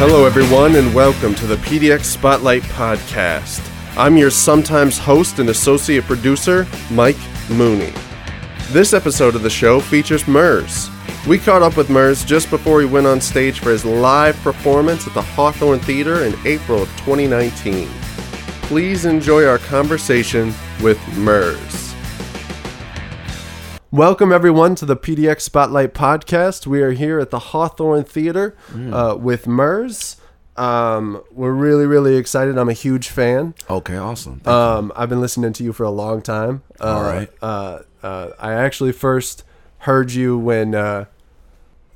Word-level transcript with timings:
Hello, 0.00 0.24
everyone, 0.24 0.76
and 0.76 0.94
welcome 0.94 1.34
to 1.34 1.46
the 1.46 1.56
PDX 1.56 2.04
Spotlight 2.04 2.62
Podcast. 2.62 3.60
I'm 3.98 4.16
your 4.16 4.30
sometimes 4.30 4.96
host 4.96 5.40
and 5.40 5.50
associate 5.50 6.04
producer, 6.04 6.66
Mike 6.90 7.18
Mooney. 7.50 7.92
This 8.70 8.94
episode 8.94 9.34
of 9.34 9.42
the 9.42 9.50
show 9.50 9.78
features 9.78 10.26
Murs. 10.26 10.88
We 11.28 11.36
caught 11.38 11.60
up 11.60 11.76
with 11.76 11.90
Murs 11.90 12.24
just 12.24 12.48
before 12.48 12.80
he 12.80 12.86
went 12.86 13.06
on 13.06 13.20
stage 13.20 13.58
for 13.58 13.72
his 13.72 13.84
live 13.84 14.38
performance 14.38 15.06
at 15.06 15.12
the 15.12 15.20
Hawthorne 15.20 15.80
Theater 15.80 16.24
in 16.24 16.34
April 16.46 16.84
of 16.84 16.88
2019. 17.00 17.86
Please 18.62 19.04
enjoy 19.04 19.44
our 19.44 19.58
conversation 19.58 20.54
with 20.80 20.98
Murs. 21.18 21.89
Welcome, 23.92 24.30
everyone, 24.30 24.76
to 24.76 24.86
the 24.86 24.96
PDX 24.96 25.40
Spotlight 25.40 25.94
Podcast. 25.94 26.64
We 26.64 26.80
are 26.80 26.92
here 26.92 27.18
at 27.18 27.30
the 27.30 27.40
Hawthorne 27.40 28.04
Theater 28.04 28.56
uh, 28.92 29.16
with 29.18 29.48
Murs. 29.48 30.16
Um, 30.56 31.24
we're 31.32 31.50
really, 31.50 31.86
really 31.86 32.16
excited. 32.16 32.56
I'm 32.56 32.68
a 32.68 32.72
huge 32.72 33.08
fan. 33.08 33.52
Okay, 33.68 33.96
awesome. 33.96 34.42
Um, 34.44 34.92
I've 34.94 35.08
been 35.08 35.20
listening 35.20 35.52
to 35.54 35.64
you 35.64 35.72
for 35.72 35.82
a 35.82 35.90
long 35.90 36.22
time. 36.22 36.62
Uh, 36.78 36.84
All 36.84 37.02
right. 37.02 37.28
Uh, 37.42 37.80
uh, 38.04 38.30
I 38.38 38.52
actually 38.52 38.92
first 38.92 39.42
heard 39.78 40.12
you 40.12 40.38
when 40.38 40.76
uh, 40.76 41.06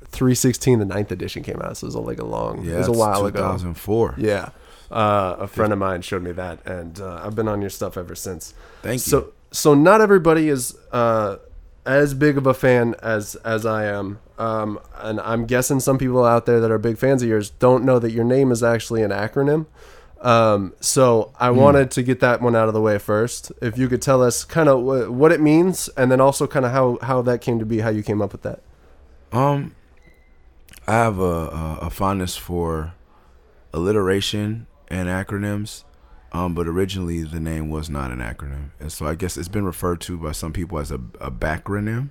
316, 0.07 0.79
the 0.79 0.85
ninth 0.85 1.13
edition, 1.13 1.43
came 1.43 1.61
out. 1.61 1.77
So 1.77 1.85
it 1.85 1.93
was 1.93 1.95
like 1.95 2.19
a 2.19 2.25
long, 2.25 2.65
yeah, 2.65 2.73
it 2.73 2.77
was 2.79 2.87
a 2.89 2.91
while 2.91 3.25
ago. 3.25 3.39
2004. 3.39 4.15
Yeah. 4.17 4.49
Uh, 4.91 5.37
a 5.39 5.47
friend 5.47 5.71
of 5.71 5.79
mine 5.79 6.01
showed 6.01 6.23
me 6.23 6.33
that, 6.33 6.59
and 6.67 6.99
uh, 6.99 7.21
I've 7.23 7.35
been 7.35 7.47
on 7.47 7.61
your 7.61 7.69
stuff 7.69 7.95
ever 7.95 8.15
since. 8.15 8.53
Thank 8.81 8.95
you. 8.95 8.99
So, 8.99 9.33
so 9.51 9.73
not 9.73 10.01
everybody 10.01 10.49
is 10.49 10.77
uh, 10.91 11.37
as 11.85 12.13
big 12.13 12.37
of 12.37 12.47
a 12.47 12.53
fan 12.53 12.95
as 13.01 13.35
as 13.37 13.65
I 13.65 13.85
am, 13.85 14.19
um, 14.37 14.79
and 14.97 15.19
I'm 15.21 15.45
guessing 15.45 15.79
some 15.79 15.97
people 15.97 16.25
out 16.25 16.45
there 16.45 16.59
that 16.59 16.71
are 16.71 16.77
big 16.77 16.97
fans 16.97 17.21
of 17.23 17.29
yours 17.29 17.49
don't 17.51 17.83
know 17.83 17.99
that 17.99 18.11
your 18.11 18.23
name 18.25 18.51
is 18.51 18.63
actually 18.63 19.03
an 19.03 19.11
acronym. 19.11 19.67
Um, 20.21 20.73
so 20.79 21.31
I 21.39 21.49
Hmm. 21.51 21.57
wanted 21.57 21.91
to 21.91 22.01
get 22.03 22.19
that 22.21 22.41
one 22.41 22.55
out 22.55 22.67
of 22.67 22.73
the 22.73 22.81
way 22.81 22.97
first. 22.97 23.51
If 23.61 23.77
you 23.77 23.87
could 23.87 24.01
tell 24.01 24.23
us 24.23 24.43
kind 24.43 24.67
of 24.69 24.79
wh- 24.81 25.11
what 25.11 25.31
it 25.31 25.39
means, 25.41 25.87
and 25.89 26.11
then 26.11 26.19
also 26.19 26.47
kind 26.47 26.65
of 26.65 26.71
how 26.71 26.97
how 27.01 27.21
that 27.23 27.41
came 27.41 27.59
to 27.59 27.65
be, 27.65 27.79
how 27.79 27.89
you 27.89 28.01
came 28.01 28.21
up 28.21 28.31
with 28.31 28.41
that. 28.41 28.61
Um, 29.31 29.75
I 30.87 30.93
have 30.93 31.19
a, 31.19 31.23
a, 31.23 31.77
a 31.83 31.89
fondness 31.89 32.35
for 32.37 32.93
alliteration 33.73 34.67
and 34.87 35.07
acronyms. 35.07 35.83
Um, 36.35 36.53
but 36.53 36.67
originally 36.67 37.23
the 37.23 37.39
name 37.39 37.69
was 37.69 37.89
not 37.89 38.11
an 38.11 38.19
acronym, 38.19 38.71
and 38.81 38.91
so 38.91 39.05
I 39.07 39.15
guess 39.15 39.37
it's 39.37 39.47
been 39.47 39.63
referred 39.63 40.01
to 40.01 40.17
by 40.17 40.33
some 40.33 40.51
people 40.51 40.79
as 40.79 40.91
a, 40.91 40.99
a 41.21 41.31
backronym. 41.31 42.09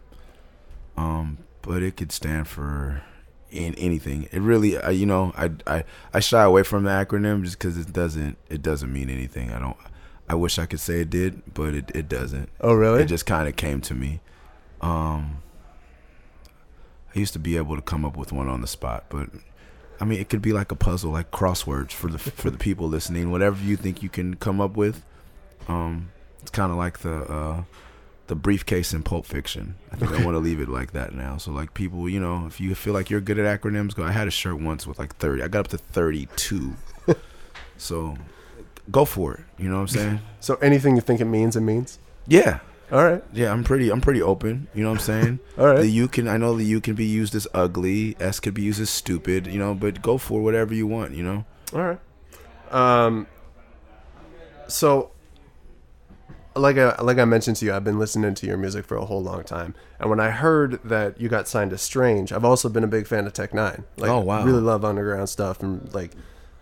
Um, 0.96 1.38
but 1.60 1.82
it 1.82 1.98
could 1.98 2.10
stand 2.10 2.48
for 2.48 3.02
in 3.50 3.74
anything. 3.74 4.26
It 4.32 4.40
really, 4.40 4.78
I, 4.78 4.90
you 4.90 5.04
know, 5.04 5.34
I, 5.36 5.50
I 5.66 5.84
I 6.14 6.20
shy 6.20 6.42
away 6.42 6.62
from 6.62 6.84
the 6.84 6.90
acronym 6.90 7.44
just 7.44 7.58
because 7.58 7.76
it 7.76 7.92
doesn't 7.92 8.38
it 8.48 8.62
doesn't 8.62 8.90
mean 8.90 9.10
anything. 9.10 9.52
I 9.52 9.58
don't. 9.58 9.76
I 10.26 10.36
wish 10.36 10.58
I 10.58 10.64
could 10.64 10.80
say 10.80 11.00
it 11.00 11.10
did, 11.10 11.42
but 11.52 11.74
it, 11.74 11.90
it 11.94 12.08
doesn't. 12.08 12.48
Oh, 12.62 12.72
really? 12.72 13.02
It 13.02 13.08
just 13.08 13.26
kind 13.26 13.46
of 13.46 13.56
came 13.56 13.82
to 13.82 13.94
me. 13.94 14.20
Um, 14.80 15.42
I 17.14 17.18
used 17.18 17.34
to 17.34 17.38
be 17.38 17.58
able 17.58 17.76
to 17.76 17.82
come 17.82 18.06
up 18.06 18.16
with 18.16 18.32
one 18.32 18.48
on 18.48 18.62
the 18.62 18.66
spot, 18.66 19.04
but 19.10 19.28
I 20.00 20.04
mean, 20.04 20.20
it 20.20 20.28
could 20.28 20.42
be 20.42 20.52
like 20.52 20.72
a 20.72 20.76
puzzle, 20.76 21.12
like 21.12 21.30
crosswords 21.30 21.92
for 21.92 22.10
the 22.10 22.18
for 22.18 22.50
the 22.50 22.58
people 22.58 22.88
listening. 22.88 23.30
Whatever 23.30 23.62
you 23.62 23.76
think 23.76 24.02
you 24.02 24.08
can 24.08 24.34
come 24.34 24.60
up 24.60 24.76
with, 24.76 25.04
um, 25.68 26.10
it's 26.42 26.50
kind 26.50 26.72
of 26.72 26.78
like 26.78 27.00
the 27.00 27.22
uh, 27.22 27.64
the 28.26 28.34
briefcase 28.34 28.92
in 28.92 29.02
Pulp 29.02 29.26
Fiction. 29.26 29.76
I 29.92 29.96
think 29.96 30.12
I 30.12 30.24
want 30.24 30.34
to 30.34 30.40
leave 30.40 30.60
it 30.60 30.68
like 30.68 30.92
that 30.92 31.14
now. 31.14 31.36
So 31.36 31.52
like 31.52 31.74
people, 31.74 32.08
you 32.08 32.20
know, 32.20 32.46
if 32.46 32.60
you 32.60 32.74
feel 32.74 32.92
like 32.92 33.10
you're 33.10 33.20
good 33.20 33.38
at 33.38 33.60
acronyms, 33.60 33.94
go. 33.94 34.04
I 34.04 34.12
had 34.12 34.28
a 34.28 34.30
shirt 34.32 34.60
once 34.60 34.86
with 34.86 34.98
like 34.98 35.16
thirty. 35.16 35.42
I 35.42 35.48
got 35.48 35.60
up 35.60 35.68
to 35.68 35.78
thirty 35.78 36.26
two. 36.36 36.74
so 37.76 38.16
go 38.90 39.04
for 39.04 39.34
it. 39.34 39.44
You 39.58 39.68
know 39.68 39.76
what 39.76 39.82
I'm 39.82 39.88
saying? 39.88 40.20
so 40.40 40.56
anything 40.56 40.96
you 40.96 41.02
think 41.02 41.20
it 41.20 41.26
means, 41.26 41.56
it 41.56 41.60
means. 41.60 41.98
Yeah. 42.26 42.60
All 42.92 43.02
right. 43.04 43.22
Yeah, 43.32 43.50
I'm 43.52 43.64
pretty. 43.64 43.90
I'm 43.90 44.00
pretty 44.00 44.20
open. 44.22 44.68
You 44.74 44.82
know 44.84 44.90
what 44.90 45.00
I'm 45.00 45.04
saying? 45.04 45.38
All 45.58 45.66
right. 45.66 45.78
The 45.80 45.88
U 45.88 46.06
can. 46.08 46.28
I 46.28 46.36
know 46.36 46.56
the 46.56 46.64
U 46.64 46.80
can 46.80 46.94
be 46.94 47.06
used 47.06 47.34
as 47.34 47.46
ugly. 47.54 48.16
S 48.20 48.40
could 48.40 48.54
be 48.54 48.62
used 48.62 48.80
as 48.80 48.90
stupid. 48.90 49.46
You 49.46 49.58
know, 49.58 49.74
but 49.74 50.02
go 50.02 50.18
for 50.18 50.42
whatever 50.42 50.74
you 50.74 50.86
want. 50.86 51.12
You 51.14 51.22
know. 51.22 51.44
All 51.72 51.80
right. 51.80 51.98
Um. 52.70 53.26
So, 54.68 55.10
like 56.56 56.76
I 56.78 57.00
like 57.02 57.18
I 57.18 57.24
mentioned 57.24 57.56
to 57.58 57.64
you, 57.66 57.72
I've 57.74 57.84
been 57.84 57.98
listening 57.98 58.34
to 58.34 58.46
your 58.46 58.56
music 58.56 58.84
for 58.84 58.96
a 58.96 59.04
whole 59.04 59.22
long 59.22 59.44
time, 59.44 59.74
and 59.98 60.08
when 60.10 60.20
I 60.20 60.30
heard 60.30 60.80
that 60.84 61.20
you 61.20 61.28
got 61.28 61.48
signed 61.48 61.70
to 61.70 61.78
Strange, 61.78 62.32
I've 62.32 62.44
also 62.44 62.68
been 62.68 62.84
a 62.84 62.88
big 62.88 63.06
fan 63.06 63.26
of 63.26 63.32
Tech 63.32 63.52
Nine. 63.54 63.84
Like, 63.96 64.10
Oh, 64.10 64.20
wow. 64.20 64.44
Really 64.44 64.60
love 64.62 64.84
underground 64.84 65.28
stuff, 65.28 65.62
and 65.62 65.92
like 65.94 66.12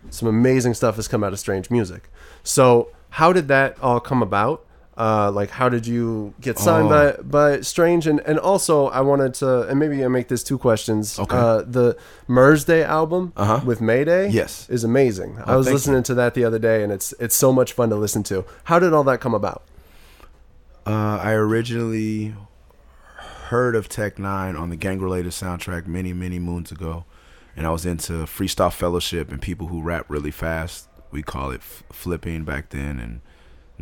some 0.09 0.27
amazing 0.27 0.73
stuff 0.73 0.95
has 0.97 1.07
come 1.07 1.23
out 1.23 1.33
of 1.33 1.39
Strange 1.39 1.69
music. 1.69 2.09
So, 2.43 2.89
how 3.11 3.31
did 3.33 3.47
that 3.49 3.77
all 3.81 3.99
come 3.99 4.21
about? 4.21 4.65
Uh, 4.95 5.31
like, 5.31 5.49
how 5.49 5.69
did 5.69 5.87
you 5.87 6.33
get 6.39 6.59
signed 6.59 6.85
Oh. 6.91 7.15
by 7.17 7.23
by 7.23 7.61
Strange? 7.61 8.05
And 8.05 8.19
and 8.27 8.37
also, 8.37 8.89
I 8.89 9.01
wanted 9.01 9.33
to, 9.35 9.63
and 9.67 9.79
maybe 9.79 10.05
I 10.05 10.07
make 10.07 10.27
this 10.27 10.43
two 10.43 10.59
questions. 10.59 11.17
Okay. 11.17 11.35
Uh, 11.35 11.63
the 11.65 11.97
Mursday 12.29 12.85
album 12.85 13.33
Uh-huh. 13.35 13.61
with 13.65 13.81
Mayday, 13.81 14.29
Yes. 14.29 14.67
is 14.69 14.83
amazing. 14.83 15.39
I 15.45 15.53
Oh, 15.53 15.57
was 15.57 15.65
thank 15.65 15.73
listening 15.75 16.03
to 16.03 16.13
that 16.15 16.35
the 16.35 16.45
other 16.45 16.59
day, 16.59 16.83
and 16.83 16.91
it's 16.93 17.11
it's 17.19 17.35
so 17.35 17.51
much 17.51 17.73
fun 17.73 17.89
to 17.89 17.95
listen 17.95 18.21
to. 18.23 18.45
How 18.65 18.77
did 18.77 18.93
all 18.93 19.03
that 19.05 19.19
come 19.19 19.33
about? 19.33 19.63
Uh, 20.85 21.17
I 21.21 21.31
originally 21.33 22.35
heard 23.49 23.75
of 23.75 23.89
Tech 23.89 24.19
Nine 24.19 24.55
on 24.55 24.69
the 24.69 24.75
Gang 24.75 24.99
Related 24.99 25.31
soundtrack 25.31 25.87
many, 25.87 26.13
many 26.13 26.39
moons 26.39 26.71
ago, 26.71 27.05
and 27.55 27.65
I 27.65 27.71
was 27.71 27.85
into 27.85 28.13
freestyle 28.25 28.71
fellowship 28.71 29.31
and 29.31 29.41
people 29.41 29.67
who 29.67 29.81
rap 29.81 30.05
really 30.07 30.31
fast. 30.31 30.87
We 31.11 31.23
call 31.23 31.51
it 31.51 31.61
f- 31.61 31.83
flipping 31.91 32.43
back 32.43 32.69
then, 32.69 32.99
and 32.99 33.21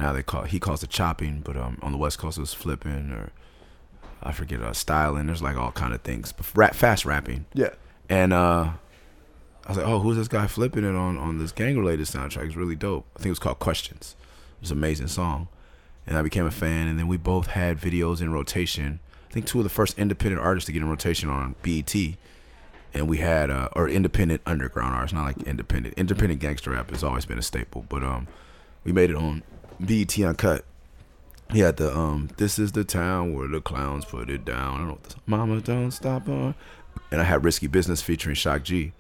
now 0.02 0.12
they 0.14 0.24
call 0.24 0.44
he 0.44 0.60
calls 0.60 0.84
it 0.84 0.90
chopping, 0.90 1.42
but 1.42 1.56
um, 1.56 1.78
on 1.82 1.92
the 1.92 1.98
West 1.98 2.18
Coast 2.18 2.38
it 2.38 2.42
was 2.42 2.54
flipping 2.54 3.12
or 3.12 3.32
I 4.24 4.32
forget 4.32 4.62
uh, 4.62 4.74
styling. 4.74 5.28
There's 5.28 5.42
like 5.42 5.58
all 5.58 5.72
kind 5.72 5.94
of 5.94 6.02
things, 6.02 6.32
but 6.32 6.46
rap 6.56 6.76
fast 6.76 7.06
rapping. 7.06 7.46
Yeah, 7.54 7.70
And 8.10 8.34
uh, 8.34 8.72
I 9.66 9.68
was 9.68 9.78
like, 9.78 9.88
oh, 9.88 10.00
who's 10.00 10.18
this 10.18 10.28
guy 10.28 10.48
flipping 10.48 10.84
it 10.84 10.96
on 10.96 11.18
on 11.18 11.38
this 11.40 11.52
gang 11.52 11.78
related 11.78 12.06
soundtrack? 12.08 12.48
It's 12.48 12.56
really 12.56 12.76
dope. 12.76 13.06
I 13.16 13.20
think 13.20 13.28
it 13.28 13.32
was 13.32 13.40
called 13.40 13.60
Questions. 13.60 14.16
It 14.58 14.62
was 14.62 14.72
an 14.72 14.78
amazing 14.78 15.08
song. 15.08 15.48
And 16.06 16.18
I 16.18 16.22
became 16.24 16.46
a 16.46 16.52
fan. 16.52 16.88
And 16.88 17.00
then 17.00 17.08
we 17.08 17.18
both 17.18 17.48
had 17.48 17.80
videos 17.80 18.22
in 18.22 18.34
rotation. 18.34 19.00
I 19.30 19.34
think 19.34 19.46
two 19.46 19.60
of 19.60 19.64
the 19.64 19.70
first 19.70 19.98
independent 19.98 20.42
artists 20.42 20.66
to 20.66 20.72
get 20.72 20.82
in 20.82 20.90
rotation 20.90 21.30
on 21.30 21.56
BET. 21.62 21.96
And 22.94 23.08
we 23.08 23.18
had, 23.18 23.50
uh, 23.50 23.70
or 23.74 23.88
independent 23.88 24.42
underground 24.46 24.94
artists, 24.94 25.14
not 25.14 25.26
like 25.26 25.48
independent. 25.48 25.94
Independent 25.96 26.42
gangster 26.42 26.72
rap 26.72 26.90
has 26.90 27.04
always 27.04 27.26
been 27.26 27.38
a 27.38 27.44
staple. 27.44 27.86
But 27.88 28.04
um, 28.04 28.28
we 28.84 28.92
made 28.92 29.10
it 29.10 29.16
on 29.16 29.44
BET 29.86 30.18
Uncut. 30.20 30.66
He 31.52 31.60
had 31.60 31.78
the 31.78 31.96
um, 31.96 32.30
this 32.38 32.58
is 32.58 32.72
the 32.72 32.84
town 32.84 33.34
where 33.34 33.48
the 33.48 33.60
clowns 33.60 34.06
put 34.06 34.30
it 34.30 34.46
down. 34.46 34.74
I 34.74 34.78
don't 34.78 34.88
know 34.88 34.94
what 34.94 35.04
this, 35.04 35.16
Mama 35.26 35.62
don't 35.62 35.92
stop 35.92 36.30
on. 36.30 36.56
And 37.12 37.20
I 37.20 37.26
had 37.26 37.44
Risky 37.44 37.68
Business 37.68 38.02
featuring 38.02 38.36
Shock 38.36 38.64
G. 38.64 38.94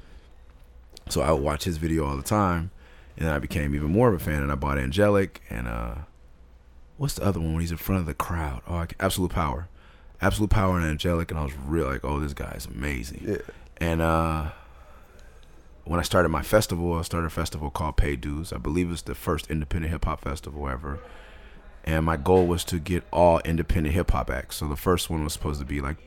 So 1.10 1.22
I 1.22 1.32
would 1.32 1.44
watch 1.44 1.64
his 1.64 1.78
video 1.78 2.06
all 2.06 2.18
the 2.18 2.24
time, 2.24 2.72
and 3.18 3.26
then 3.26 3.34
I 3.34 3.40
became 3.40 3.74
even 3.74 3.92
more 3.92 4.10
of 4.10 4.16
a 4.16 4.24
fan. 4.24 4.44
And 4.44 4.52
I 4.52 4.56
bought 4.56 4.78
Anghellic 4.78 5.38
and 5.50 5.68
uh, 5.68 5.96
what's 6.98 7.16
the 7.16 7.24
other 7.24 7.40
one 7.40 7.54
when 7.54 7.62
he's 7.62 7.72
in 7.72 7.78
front 7.78 8.02
of 8.02 8.06
the 8.06 8.14
crowd? 8.14 8.62
Oh, 8.68 8.76
I, 8.76 8.88
Absolute 9.00 9.32
Power, 9.32 9.68
Absolute 10.22 10.52
Power 10.52 10.80
and 10.80 11.00
Anghellic, 11.00 11.32
and 11.32 11.40
I 11.40 11.44
was 11.44 11.54
real 11.66 11.88
like, 11.88 12.06
oh, 12.06 12.20
this 12.20 12.34
guy 12.34 12.52
is 12.56 12.66
amazing. 12.68 13.24
Yeah. 13.28 13.38
And 13.78 14.02
uh, 14.02 14.52
when 15.86 16.00
I 16.00 16.04
started 16.04 16.30
my 16.30 16.42
festival, 16.42 16.94
I 16.94 17.02
started 17.02 17.28
a 17.28 17.32
festival 17.32 17.70
called 17.70 17.98
Pay 17.98 18.16
Dues. 18.16 18.54
I 18.54 18.58
believe 18.58 18.92
it's 18.92 19.02
the 19.02 19.16
first 19.16 19.50
independent 19.50 19.92
hip 19.92 20.06
hop 20.06 20.22
festival 20.22 20.68
ever. 20.68 21.00
And 21.84 22.06
my 22.06 22.18
goal 22.18 22.46
was 22.46 22.64
to 22.66 22.80
get 22.80 23.04
all 23.12 23.40
independent 23.40 23.96
hip 23.96 24.12
hop 24.12 24.30
acts. 24.30 24.58
So 24.58 24.68
the 24.68 24.76
first 24.76 25.10
one 25.10 25.24
was 25.24 25.34
supposed 25.34 25.60
to 25.60 25.66
be 25.66 25.82
like 25.82 25.98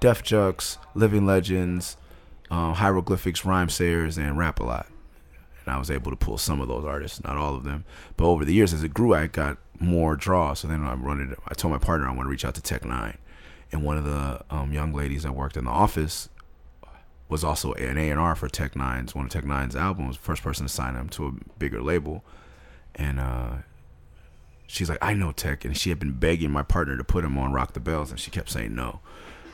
Def 0.00 0.24
Jux, 0.24 0.78
Living 0.94 1.26
Legends, 1.26 1.96
um, 2.50 2.74
Hieroglyphics, 2.74 3.42
Rhymesayers, 3.42 4.18
and 4.18 4.36
Rap 4.36 4.58
a 4.58 4.64
Lot. 4.64 4.86
And 5.64 5.74
I 5.74 5.78
was 5.78 5.90
able 5.90 6.10
to 6.10 6.16
pull 6.16 6.38
some 6.38 6.60
of 6.60 6.68
those 6.68 6.84
artists, 6.84 7.22
not 7.22 7.36
all 7.36 7.54
of 7.54 7.64
them. 7.64 7.84
But 8.16 8.26
over 8.26 8.44
the 8.44 8.54
years, 8.54 8.72
as 8.72 8.82
it 8.82 8.94
grew, 8.94 9.14
I 9.14 9.28
got 9.28 9.58
more 9.78 10.16
draws. 10.16 10.60
So 10.60 10.68
then 10.68 10.84
I 10.84 10.94
running. 10.94 11.36
I 11.46 11.54
told 11.54 11.72
my 11.72 11.78
partner 11.78 12.08
I 12.08 12.10
want 12.10 12.26
to 12.26 12.30
reach 12.30 12.44
out 12.44 12.54
to 12.56 12.62
Tech 12.62 12.84
Nine, 12.84 13.18
and 13.70 13.84
one 13.84 13.96
of 13.96 14.04
the 14.04 14.44
um, 14.50 14.72
young 14.72 14.92
ladies 14.92 15.22
that 15.22 15.32
worked 15.32 15.56
in 15.56 15.64
the 15.66 15.70
office 15.70 16.28
was 17.30 17.44
also 17.44 17.72
an 17.74 17.96
A 17.96 18.10
and 18.10 18.20
R 18.20 18.34
for 18.34 18.48
Tech 18.48 18.76
Nine's 18.76 19.14
one 19.14 19.26
of 19.26 19.30
Tech 19.30 19.44
Nine's 19.44 19.76
albums. 19.76 20.16
First 20.16 20.42
person 20.42 20.66
to 20.66 20.72
sign 20.72 20.94
him 20.94 21.08
to 21.10 21.26
a 21.26 21.32
bigger 21.58 21.80
label, 21.80 22.24
and 22.94 23.20
uh, 23.20 23.50
she's 24.66 24.88
like, 24.88 24.98
I 25.00 25.14
know 25.14 25.32
Tech, 25.32 25.64
and 25.64 25.76
she 25.76 25.88
had 25.88 25.98
been 25.98 26.12
begging 26.12 26.50
my 26.50 26.62
partner 26.62 26.96
to 26.96 27.04
put 27.04 27.24
him 27.24 27.38
on 27.38 27.52
Rock 27.52 27.72
the 27.72 27.80
Bells, 27.80 28.10
and 28.10 28.20
she 28.20 28.30
kept 28.30 28.50
saying 28.50 28.74
no, 28.74 29.00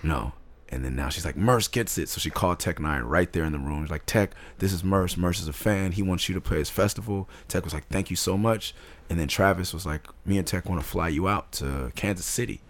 no. 0.02 0.32
And 0.68 0.84
then 0.84 0.96
now 0.96 1.10
she's 1.10 1.24
like, 1.24 1.36
Murs 1.36 1.68
gets 1.68 1.96
it. 1.96 2.08
So 2.08 2.18
she 2.18 2.28
called 2.28 2.58
Tech 2.58 2.80
Nine 2.80 3.02
right 3.02 3.32
there 3.32 3.44
in 3.44 3.52
the 3.52 3.58
room. 3.58 3.84
She's 3.84 3.90
like, 3.90 4.04
Tech, 4.04 4.34
this 4.58 4.72
is 4.72 4.82
Murs. 4.82 5.16
Murs 5.16 5.40
is 5.40 5.46
a 5.46 5.52
fan. 5.52 5.92
He 5.92 6.02
wants 6.02 6.28
you 6.28 6.34
to 6.34 6.40
play 6.40 6.58
his 6.58 6.70
festival. 6.70 7.28
Tech 7.46 7.62
was 7.62 7.72
like, 7.72 7.86
thank 7.86 8.10
you 8.10 8.16
so 8.16 8.36
much. 8.36 8.74
And 9.08 9.20
then 9.20 9.28
Travis 9.28 9.72
was 9.72 9.86
like, 9.86 10.08
me 10.26 10.38
and 10.38 10.46
Tech 10.46 10.68
want 10.68 10.80
to 10.80 10.86
fly 10.86 11.08
you 11.08 11.28
out 11.28 11.52
to 11.52 11.92
Kansas 11.94 12.26
City. 12.26 12.62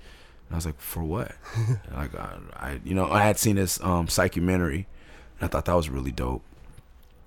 And 0.46 0.54
I 0.54 0.56
was 0.56 0.66
like, 0.66 0.78
for 0.78 1.02
what? 1.02 1.32
Like, 1.94 2.14
I, 2.14 2.36
I, 2.54 2.80
you 2.84 2.94
know, 2.94 3.10
I 3.10 3.22
had 3.22 3.38
seen 3.38 3.56
this 3.56 3.80
um, 3.82 4.08
psychomentary, 4.08 4.84
and 5.40 5.46
I 5.46 5.48
thought 5.48 5.64
that 5.66 5.74
was 5.76 5.88
really 5.88 6.12
dope. 6.12 6.42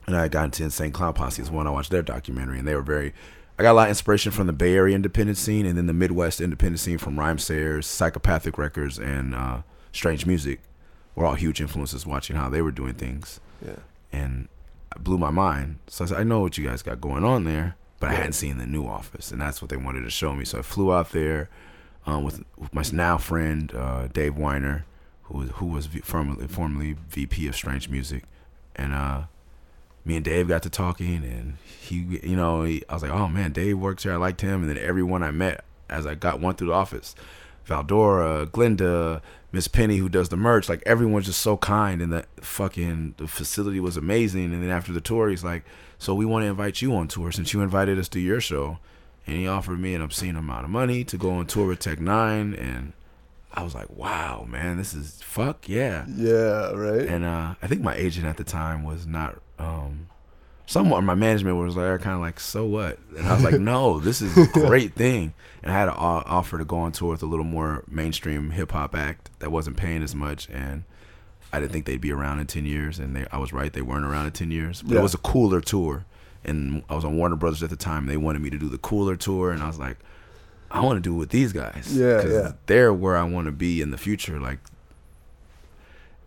and 0.07 0.15
I 0.15 0.27
got 0.27 0.45
into 0.45 0.63
Insane 0.63 0.91
Clown 0.91 1.13
Posse 1.13 1.41
as 1.41 1.51
one. 1.51 1.67
I 1.67 1.71
watched 1.71 1.91
their 1.91 2.01
documentary, 2.01 2.59
and 2.59 2.67
they 2.67 2.75
were 2.75 2.81
very. 2.81 3.13
I 3.57 3.61
got 3.63 3.71
a 3.71 3.73
lot 3.73 3.83
of 3.83 3.89
inspiration 3.89 4.31
from 4.31 4.47
the 4.47 4.53
Bay 4.53 4.73
Area 4.75 4.95
independent 4.95 5.37
scene, 5.37 5.65
and 5.65 5.77
then 5.77 5.85
the 5.85 5.93
Midwest 5.93 6.39
independent 6.41 6.79
scene 6.79 6.97
from 6.97 7.15
Rhymesayers, 7.17 7.83
Psychopathic 7.83 8.57
Records, 8.57 8.97
and 8.97 9.35
uh, 9.35 9.61
Strange 9.91 10.25
Music. 10.25 10.59
Were 11.15 11.25
all 11.25 11.33
huge 11.35 11.59
influences 11.59 12.05
watching 12.05 12.37
how 12.37 12.47
they 12.49 12.61
were 12.61 12.71
doing 12.71 12.93
things, 12.93 13.41
Yeah. 13.65 13.75
and 14.13 14.47
it 14.95 15.03
blew 15.03 15.17
my 15.17 15.31
mind. 15.31 15.79
So 15.87 16.05
I 16.05 16.07
said, 16.07 16.17
I 16.17 16.23
know 16.23 16.39
what 16.39 16.57
you 16.57 16.65
guys 16.65 16.81
got 16.81 17.01
going 17.01 17.25
on 17.25 17.43
there, 17.43 17.75
but 17.99 18.09
I 18.09 18.13
hadn't 18.13 18.33
seen 18.33 18.57
the 18.57 18.65
new 18.65 18.85
office, 18.87 19.29
and 19.29 19.41
that's 19.41 19.61
what 19.61 19.67
they 19.69 19.75
wanted 19.75 20.01
to 20.03 20.09
show 20.09 20.33
me. 20.33 20.45
So 20.45 20.59
I 20.59 20.61
flew 20.61 20.93
out 20.93 21.11
there 21.11 21.49
um, 22.05 22.23
with, 22.23 22.41
with 22.57 22.73
my 22.73 22.83
now 22.93 23.17
friend 23.17 23.73
uh, 23.75 24.07
Dave 24.07 24.37
Weiner, 24.37 24.85
who 25.29 25.37
was 25.37 25.49
who 25.51 25.65
was 25.67 25.87
formerly, 26.03 26.47
formerly 26.47 26.95
VP 27.09 27.47
of 27.47 27.55
Strange 27.55 27.89
Music, 27.89 28.23
and 28.75 28.93
uh, 28.93 29.23
me 30.05 30.15
and 30.15 30.25
Dave 30.25 30.47
got 30.47 30.63
to 30.63 30.69
talking, 30.69 31.23
and 31.23 31.57
he, 31.63 32.19
you 32.23 32.35
know, 32.35 32.63
he, 32.63 32.83
I 32.89 32.93
was 32.95 33.03
like, 33.03 33.11
oh 33.11 33.27
man, 33.27 33.51
Dave 33.51 33.77
works 33.77 34.03
here. 34.03 34.13
I 34.13 34.17
liked 34.17 34.41
him, 34.41 34.61
and 34.61 34.69
then 34.69 34.77
everyone 34.77 35.23
I 35.23 35.31
met 35.31 35.63
as 35.89 36.05
I 36.05 36.15
got 36.15 36.39
one 36.39 36.55
through 36.55 36.67
the 36.67 36.73
office, 36.73 37.15
Valdora, 37.67 38.45
Glenda, 38.47 39.21
Miss 39.51 39.67
Penny, 39.67 39.97
who 39.97 40.09
does 40.09 40.29
the 40.29 40.37
merch, 40.37 40.69
like 40.69 40.83
everyone's 40.85 41.25
just 41.25 41.41
so 41.41 41.57
kind, 41.57 42.01
and 42.01 42.11
the 42.11 42.25
fucking 42.37 43.15
the 43.17 43.27
facility 43.27 43.79
was 43.79 43.97
amazing. 43.97 44.53
And 44.53 44.63
then 44.63 44.69
after 44.69 44.91
the 44.91 45.01
tour, 45.01 45.29
he's 45.29 45.43
like, 45.43 45.63
so 45.97 46.13
we 46.13 46.25
want 46.25 46.43
to 46.43 46.47
invite 46.47 46.81
you 46.81 46.95
on 46.95 47.07
tour 47.07 47.31
since 47.31 47.53
you 47.53 47.61
invited 47.61 47.97
us 47.99 48.07
to 48.09 48.19
your 48.19 48.41
show, 48.41 48.79
and 49.27 49.37
he 49.37 49.47
offered 49.47 49.79
me 49.79 49.93
an 49.95 50.01
obscene 50.01 50.35
amount 50.35 50.65
of 50.65 50.71
money 50.71 51.03
to 51.03 51.17
go 51.17 51.31
on 51.31 51.45
tour 51.45 51.67
with 51.67 51.79
Tech 51.79 51.99
Nine, 51.99 52.53
and 52.53 52.93
I 53.59 53.63
was 53.63 53.75
like, 53.75 53.89
wow, 53.89 54.45
man, 54.49 54.77
this 54.77 54.93
is 54.93 55.21
fuck 55.21 55.67
yeah. 55.67 56.05
Yeah, 56.07 56.71
right? 56.71 57.01
And 57.07 57.25
uh, 57.25 57.55
I 57.61 57.67
think 57.67 57.81
my 57.81 57.95
agent 57.95 58.25
at 58.25 58.37
the 58.37 58.43
time 58.43 58.83
was 58.83 59.05
not. 59.05 59.39
Um, 59.57 60.07
someone, 60.65 61.03
my 61.05 61.15
management 61.15 61.57
was 61.57 61.75
like, 61.75 62.01
kind 62.01 62.15
of 62.15 62.21
like, 62.21 62.39
so 62.39 62.65
what? 62.65 62.99
And 63.17 63.27
I 63.27 63.33
was 63.33 63.43
like, 63.43 63.59
no, 63.59 63.99
this 63.99 64.21
is 64.21 64.37
a 64.37 64.47
great 64.53 64.93
thing. 64.93 65.33
And 65.63 65.71
I 65.71 65.75
had 65.77 65.89
an 65.89 65.95
offer 65.97 66.57
to 66.57 66.63
go 66.65 66.77
on 66.77 66.91
tour 66.93 67.09
with 67.11 67.23
a 67.23 67.25
little 67.25 67.43
more 67.45 67.83
mainstream 67.89 68.51
hip 68.51 68.71
hop 68.71 68.95
act 68.95 69.29
that 69.39 69.51
wasn't 69.51 69.75
paying 69.77 70.01
as 70.03 70.15
much, 70.15 70.47
and 70.49 70.83
I 71.51 71.59
didn't 71.59 71.71
think 71.73 71.85
they'd 71.85 71.99
be 71.99 72.13
around 72.13 72.39
in 72.39 72.47
ten 72.47 72.65
years. 72.65 72.99
And 72.99 73.15
they, 73.15 73.25
I 73.31 73.37
was 73.39 73.51
right, 73.51 73.73
they 73.73 73.81
weren't 73.81 74.05
around 74.05 74.27
in 74.27 74.31
ten 74.31 74.51
years. 74.51 74.81
But 74.81 74.93
Yeah. 74.93 74.99
it 74.99 75.03
was 75.03 75.13
a 75.13 75.17
cooler 75.17 75.59
tour, 75.59 76.05
and 76.45 76.83
I 76.89 76.95
was 76.95 77.03
on 77.03 77.17
Warner 77.17 77.35
Brothers 77.35 77.61
at 77.63 77.69
the 77.71 77.75
time. 77.75 78.03
And 78.03 78.09
they 78.09 78.17
wanted 78.17 78.41
me 78.41 78.49
to 78.51 78.57
do 78.57 78.69
the 78.69 78.77
cooler 78.77 79.17
tour, 79.17 79.51
and 79.51 79.61
I 79.61 79.67
was 79.67 79.79
like, 79.79 79.97
I 80.71 80.81
want 80.81 80.97
to 80.97 81.01
do 81.01 81.15
it 81.15 81.17
with 81.17 81.29
these 81.29 81.51
guys. 81.51 81.95
Yeah, 81.95 82.25
yeah. 82.25 82.51
They're 82.67 82.93
where 82.93 83.17
I 83.17 83.23
want 83.23 83.45
to 83.47 83.51
be 83.51 83.81
in 83.81 83.91
the 83.91 83.97
future, 83.97 84.39
like 84.39 84.59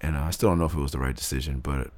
and 0.03 0.17
I 0.17 0.31
still 0.31 0.51
don't 0.51 0.59
know 0.59 0.65
if 0.65 0.75
it 0.75 0.81
was 0.81 0.93
the 0.93 0.99
right 0.99 1.15
decision, 1.15 1.61
but 1.61 1.91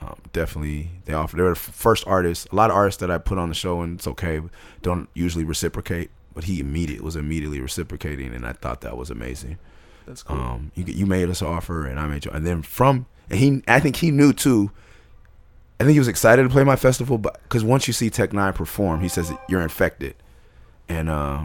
um, 0.00 0.16
definitely 0.32 0.90
they 1.06 1.14
offered. 1.14 1.38
They 1.38 1.42
were 1.42 1.50
the 1.50 1.54
first 1.56 2.06
artists. 2.06 2.46
A 2.52 2.54
lot 2.54 2.70
of 2.70 2.76
artists 2.76 3.00
that 3.00 3.10
I 3.10 3.18
put 3.18 3.38
on 3.38 3.48
the 3.48 3.54
show, 3.54 3.80
and 3.80 3.98
it's 3.98 4.06
okay, 4.06 4.40
don't 4.82 5.08
usually 5.14 5.44
reciprocate. 5.44 6.10
But 6.34 6.44
he 6.44 6.60
immediate 6.60 7.02
was 7.02 7.16
immediately 7.16 7.60
reciprocating, 7.60 8.32
and 8.32 8.46
I 8.46 8.52
thought 8.52 8.82
that 8.82 8.96
was 8.96 9.10
amazing. 9.10 9.58
That's 10.06 10.22
cool. 10.22 10.36
Um, 10.36 10.72
you 10.74 10.84
you 10.84 11.06
made 11.06 11.28
us 11.30 11.40
an 11.40 11.48
offer, 11.48 11.86
and 11.86 11.98
I 11.98 12.06
made 12.06 12.26
you, 12.26 12.30
and 12.30 12.46
then 12.46 12.62
from 12.62 13.06
and 13.30 13.38
he, 13.40 13.62
I 13.66 13.80
think 13.80 13.96
he 13.96 14.10
knew 14.10 14.32
too. 14.32 14.70
I 15.80 15.84
think 15.84 15.94
he 15.94 15.98
was 15.98 16.08
excited 16.08 16.42
to 16.42 16.48
play 16.48 16.64
my 16.64 16.76
festival, 16.76 17.18
but 17.18 17.40
because 17.42 17.64
once 17.64 17.86
you 17.86 17.92
see 17.92 18.10
Tech 18.10 18.32
Nine 18.32 18.52
perform, 18.52 19.00
he 19.00 19.08
says 19.08 19.32
you're 19.48 19.60
infected, 19.60 20.14
and 20.88 21.08
uh, 21.08 21.44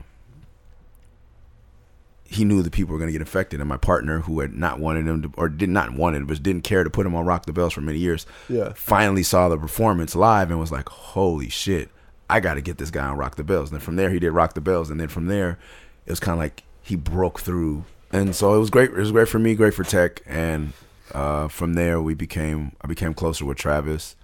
he 2.33 2.45
knew 2.45 2.61
the 2.61 2.71
people 2.71 2.93
were 2.93 2.99
going 2.99 3.09
to 3.09 3.13
get 3.13 3.21
infected. 3.21 3.59
And 3.59 3.69
my 3.69 3.77
partner, 3.77 4.19
who 4.19 4.39
had 4.39 4.53
not 4.53 4.79
wanted 4.79 5.07
him 5.07 5.21
to, 5.23 5.31
or 5.37 5.49
did 5.49 5.69
not 5.69 5.93
want 5.93 6.15
it, 6.15 6.25
but 6.27 6.41
didn't 6.41 6.63
care 6.63 6.83
to 6.83 6.89
put 6.89 7.05
him 7.05 7.15
on 7.15 7.25
Rock 7.25 7.45
the 7.45 7.53
Bells 7.53 7.73
for 7.73 7.81
many 7.81 7.99
years, 7.99 8.25
yeah. 8.49 8.73
finally 8.75 9.23
saw 9.23 9.49
the 9.49 9.57
performance 9.57 10.15
live 10.15 10.49
and 10.49 10.59
was 10.59 10.71
like, 10.71 10.89
"Holy 10.89 11.49
shit, 11.49 11.89
I 12.29 12.39
got 12.39 12.55
to 12.55 12.61
get 12.61 12.77
this 12.77 12.91
guy 12.91 13.05
on 13.05 13.17
Rock 13.17 13.35
the 13.35 13.43
Bells." 13.43 13.69
And 13.69 13.79
then 13.79 13.85
from 13.85 13.95
there, 13.95 14.09
he 14.09 14.19
did 14.19 14.31
Rock 14.31 14.53
the 14.53 14.61
Bells, 14.61 14.89
and 14.89 14.99
then 14.99 15.07
from 15.07 15.27
there, 15.27 15.59
it 16.05 16.11
was 16.11 16.19
kind 16.19 16.33
of 16.33 16.39
like 16.39 16.63
he 16.81 16.95
broke 16.95 17.39
through, 17.39 17.85
and 18.11 18.35
so 18.35 18.55
it 18.55 18.59
was 18.59 18.69
great. 18.69 18.89
It 18.89 18.97
was 18.97 19.11
great 19.11 19.27
for 19.27 19.39
me, 19.39 19.55
great 19.55 19.73
for 19.73 19.83
Tech, 19.83 20.21
and 20.25 20.73
uh, 21.13 21.47
from 21.47 21.75
there 21.75 22.01
we 22.01 22.13
became 22.13 22.73
I 22.81 22.87
became 22.87 23.13
closer 23.13 23.45
with 23.45 23.57
Travis 23.57 24.15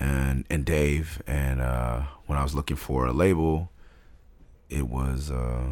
and 0.00 0.44
and 0.50 0.64
Dave, 0.64 1.22
and 1.26 1.60
uh, 1.60 2.02
when 2.26 2.38
I 2.38 2.42
was 2.42 2.54
looking 2.54 2.76
for 2.76 3.06
a 3.06 3.12
label, 3.12 3.70
it 4.68 4.88
was 4.88 5.30
uh, 5.30 5.68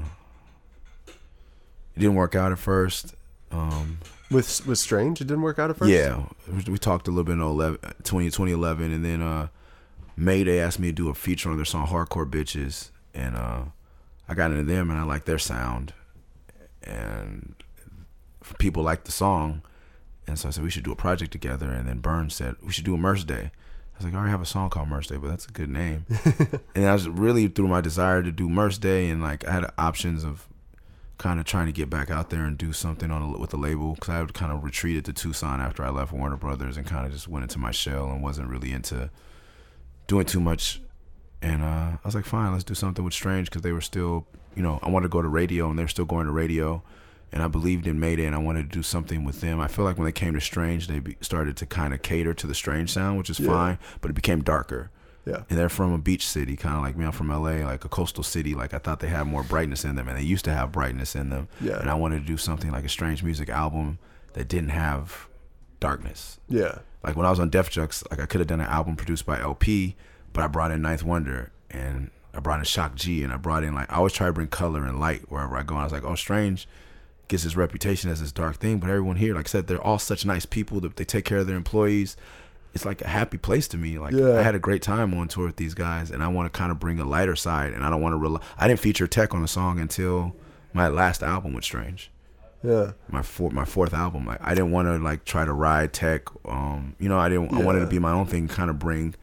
it 1.96 2.00
didn't 2.00 2.14
work 2.16 2.34
out 2.34 2.52
at 2.52 2.58
first. 2.58 3.14
Um, 3.50 3.98
With 4.30 4.66
with 4.66 4.78
Strange, 4.78 5.20
it 5.20 5.26
didn't 5.26 5.42
work 5.42 5.58
out 5.58 5.70
at 5.70 5.76
first. 5.76 5.90
yeah, 5.90 6.24
we- 6.68 6.78
talked 6.78 7.06
a 7.08 7.10
little 7.10 7.24
bit 7.24 7.32
in 7.34 7.40
11, 7.40 7.78
20, 8.02 8.26
2011, 8.30 8.92
and 8.92 9.04
then 9.04 9.22
uh, 9.22 9.48
Mayday 10.16 10.58
asked 10.60 10.78
me 10.80 10.88
to 10.88 10.92
do 10.92 11.08
a 11.08 11.14
feature 11.14 11.50
on 11.50 11.56
their 11.56 11.64
song 11.64 11.86
"Hardcore 11.86 12.28
Bitches," 12.28 12.90
and 13.14 13.36
uh, 13.36 13.62
I 14.28 14.34
got 14.34 14.50
into 14.50 14.64
them, 14.64 14.90
and 14.90 14.98
I 14.98 15.04
liked 15.04 15.26
their 15.26 15.38
sound, 15.38 15.92
and 16.82 17.54
people 18.58 18.82
liked 18.82 19.04
the 19.04 19.12
song, 19.12 19.62
and 20.26 20.38
so 20.38 20.48
I 20.48 20.50
said 20.50 20.64
we 20.64 20.70
should 20.70 20.84
do 20.84 20.92
a 20.92 20.96
project 20.96 21.30
together. 21.32 21.70
And 21.70 21.88
then 21.88 22.00
Bernz 22.00 22.32
said 22.32 22.56
we 22.62 22.72
should 22.72 22.84
do 22.84 22.94
a 22.94 22.98
Mursday. 22.98 23.46
I 23.50 23.98
was 23.98 24.04
like, 24.06 24.14
I 24.14 24.16
already 24.16 24.32
have 24.32 24.42
a 24.42 24.46
song 24.46 24.70
called 24.70 24.88
Mursday, 24.88 25.20
but 25.20 25.28
that's 25.28 25.46
a 25.46 25.52
good 25.52 25.70
name. 25.70 26.04
and 26.74 26.86
I 26.86 26.92
was 26.92 27.08
really 27.08 27.46
through 27.46 27.68
my 27.68 27.80
desire 27.80 28.22
to 28.24 28.32
do 28.32 28.48
Mursday, 28.48 29.10
and 29.12 29.22
like 29.22 29.46
I 29.46 29.52
had 29.52 29.70
options 29.78 30.24
of 30.24 30.48
kind 31.24 31.40
of 31.40 31.46
trying 31.46 31.64
to 31.64 31.72
get 31.72 31.88
back 31.88 32.10
out 32.10 32.28
there 32.28 32.44
and 32.44 32.58
do 32.58 32.70
something 32.70 33.10
on 33.10 33.22
a, 33.22 33.38
with 33.38 33.48
the 33.48 33.56
label 33.56 33.94
because 33.94 34.10
I 34.10 34.18
had 34.18 34.34
kind 34.34 34.52
of 34.52 34.62
retreated 34.62 35.06
to 35.06 35.12
Tucson 35.14 35.58
after 35.58 35.82
I 35.82 35.88
left 35.88 36.12
Warner 36.12 36.36
Brothers 36.36 36.76
and 36.76 36.86
kind 36.86 37.06
of 37.06 37.12
just 37.12 37.28
went 37.28 37.44
into 37.44 37.58
my 37.58 37.70
shell 37.70 38.10
and 38.10 38.22
wasn't 38.22 38.48
really 38.48 38.72
into 38.72 39.08
doing 40.06 40.26
too 40.26 40.38
much. 40.38 40.82
And 41.40 41.62
uh, 41.62 41.92
I 41.96 41.98
was 42.04 42.14
like, 42.14 42.26
fine, 42.26 42.52
let's 42.52 42.62
do 42.62 42.74
something 42.74 43.02
with 43.02 43.14
Strange 43.14 43.48
because 43.48 43.62
they 43.62 43.72
were 43.72 43.80
still, 43.80 44.26
you 44.54 44.62
know, 44.62 44.78
I 44.82 44.90
wanted 44.90 45.04
to 45.06 45.08
go 45.12 45.22
to 45.22 45.28
radio 45.28 45.70
and 45.70 45.78
they're 45.78 45.88
still 45.88 46.04
going 46.04 46.26
to 46.26 46.32
radio. 46.32 46.82
And 47.32 47.42
I 47.42 47.48
believed 47.48 47.86
in 47.86 47.98
Mayday 47.98 48.26
and 48.26 48.34
I 48.34 48.38
wanted 48.38 48.70
to 48.70 48.76
do 48.78 48.82
something 48.82 49.24
with 49.24 49.40
them. 49.40 49.60
I 49.60 49.66
feel 49.66 49.86
like 49.86 49.96
when 49.96 50.04
they 50.04 50.12
came 50.12 50.34
to 50.34 50.42
Strange, 50.42 50.88
they 50.88 50.98
be, 50.98 51.16
started 51.22 51.56
to 51.56 51.64
kind 51.66 51.94
of 51.94 52.02
cater 52.02 52.34
to 52.34 52.46
the 52.46 52.54
Strange 52.54 52.92
sound, 52.92 53.16
which 53.16 53.30
is 53.30 53.40
Yeah. 53.40 53.48
fine, 53.48 53.78
but 54.02 54.10
it 54.10 54.14
became 54.14 54.42
darker 54.42 54.90
Yeah. 55.26 55.42
and 55.48 55.58
they're 55.58 55.68
from 55.70 55.92
a 55.92 55.98
beach 55.98 56.26
city, 56.26 56.54
kind 56.56 56.76
of 56.76 56.82
like 56.82 56.96
me. 56.96 57.04
I'm 57.06 57.12
from 57.12 57.28
LA, 57.28 57.64
like 57.66 57.84
a 57.84 57.88
coastal 57.88 58.22
city. 58.22 58.54
Like 58.54 58.74
I 58.74 58.78
thought 58.78 59.00
they 59.00 59.08
had 59.08 59.26
more 59.26 59.42
brightness 59.42 59.84
in 59.84 59.96
them, 59.96 60.08
and 60.08 60.18
they 60.18 60.22
used 60.22 60.44
to 60.44 60.52
have 60.52 60.70
brightness 60.72 61.16
in 61.16 61.30
them. 61.30 61.48
Yeah. 61.60 61.80
And 61.80 61.90
I 61.90 61.94
wanted 61.94 62.20
to 62.20 62.26
do 62.26 62.36
something 62.36 62.70
like 62.70 62.84
a 62.84 62.88
strange 62.90 63.22
music 63.22 63.48
album 63.48 63.98
that 64.34 64.48
didn't 64.48 64.70
have 64.70 65.28
darkness. 65.80 66.38
Yeah. 66.48 66.78
Like 67.02 67.16
when 67.16 67.26
I 67.26 67.30
was 67.30 67.40
on 67.40 67.50
Def 67.50 67.70
Jux, 67.70 68.08
like 68.10 68.20
I 68.20 68.26
could 68.26 68.40
have 68.40 68.48
done 68.48 68.60
an 68.60 68.66
album 68.66 68.96
produced 68.96 69.26
by 69.26 69.40
LP, 69.40 69.96
but 70.32 70.44
I 70.44 70.46
brought 70.46 70.70
in 70.70 70.82
Ninth 70.82 71.02
Wonder 71.04 71.52
and 71.70 72.10
I 72.34 72.40
brought 72.40 72.58
in 72.58 72.64
Shock 72.64 72.94
G, 72.96 73.22
and 73.22 73.32
I 73.32 73.36
brought 73.36 73.62
in 73.64 73.74
like 73.74 73.90
I 73.92 73.96
always 73.96 74.12
try 74.12 74.26
to 74.26 74.32
bring 74.32 74.48
color 74.48 74.84
and 74.84 74.98
light 75.00 75.30
wherever 75.30 75.56
I 75.56 75.62
go. 75.62 75.74
And 75.74 75.82
I 75.82 75.84
was 75.84 75.92
like, 75.92 76.04
oh, 76.04 76.14
Strange 76.16 76.66
gets 77.28 77.42
his 77.44 77.56
reputation 77.56 78.10
as 78.10 78.20
this 78.20 78.32
dark 78.32 78.56
thing, 78.56 78.78
but 78.78 78.90
everyone 78.90 79.16
here, 79.16 79.34
like 79.34 79.46
I 79.46 79.48
said, 79.48 79.66
they're 79.66 79.80
all 79.80 79.98
such 79.98 80.26
nice 80.26 80.44
people. 80.44 80.80
That 80.80 80.96
they 80.96 81.04
take 81.04 81.24
care 81.24 81.38
of 81.38 81.46
their 81.46 81.56
employees. 81.56 82.16
It's 82.74 82.84
like 82.84 83.00
a 83.02 83.08
happy 83.08 83.38
place 83.38 83.68
to 83.68 83.76
me. 83.76 83.98
Like 83.98 84.12
Yeah. 84.12 84.38
I 84.38 84.42
had 84.42 84.54
a 84.54 84.58
great 84.58 84.82
time 84.82 85.14
on 85.14 85.28
tour 85.28 85.46
with 85.46 85.56
these 85.56 85.74
guys, 85.74 86.10
and 86.10 86.22
I 86.22 86.28
want 86.28 86.52
to 86.52 86.56
kind 86.58 86.70
of 86.72 86.78
bring 86.80 86.98
a 87.00 87.04
lighter 87.04 87.36
side. 87.36 87.72
And 87.72 87.84
I 87.84 87.90
don't 87.90 88.00
want 88.02 88.12
to 88.14 88.16
rely. 88.18 88.40
I 88.58 88.66
didn't 88.68 88.80
feature 88.80 89.06
Tech 89.06 89.32
on 89.34 89.42
the 89.42 89.48
song 89.48 89.78
until 89.78 90.34
my 90.72 90.88
last 90.88 91.22
album 91.22 91.54
with 91.54 91.62
Strange 91.64 92.10
Yeah. 92.64 92.92
my 93.08 93.22
fourth 93.22 93.52
my 93.52 93.64
fourth 93.64 93.94
album. 93.94 94.26
Like 94.26 94.40
I 94.42 94.50
didn't 94.54 94.72
want 94.72 94.88
to 94.88 94.98
like 94.98 95.24
try 95.24 95.44
to 95.44 95.52
ride 95.52 95.92
tech. 95.92 96.22
Um, 96.46 96.96
you 96.98 97.08
know, 97.08 97.18
I 97.18 97.28
didn't. 97.28 97.54
I 97.54 97.58
wanted 97.60 97.80
to 97.80 97.86
be 97.86 97.98
my 98.00 98.10
own 98.12 98.26
thing, 98.26 98.48
kind 98.48 98.68
of 98.70 98.78
bring 98.78 99.14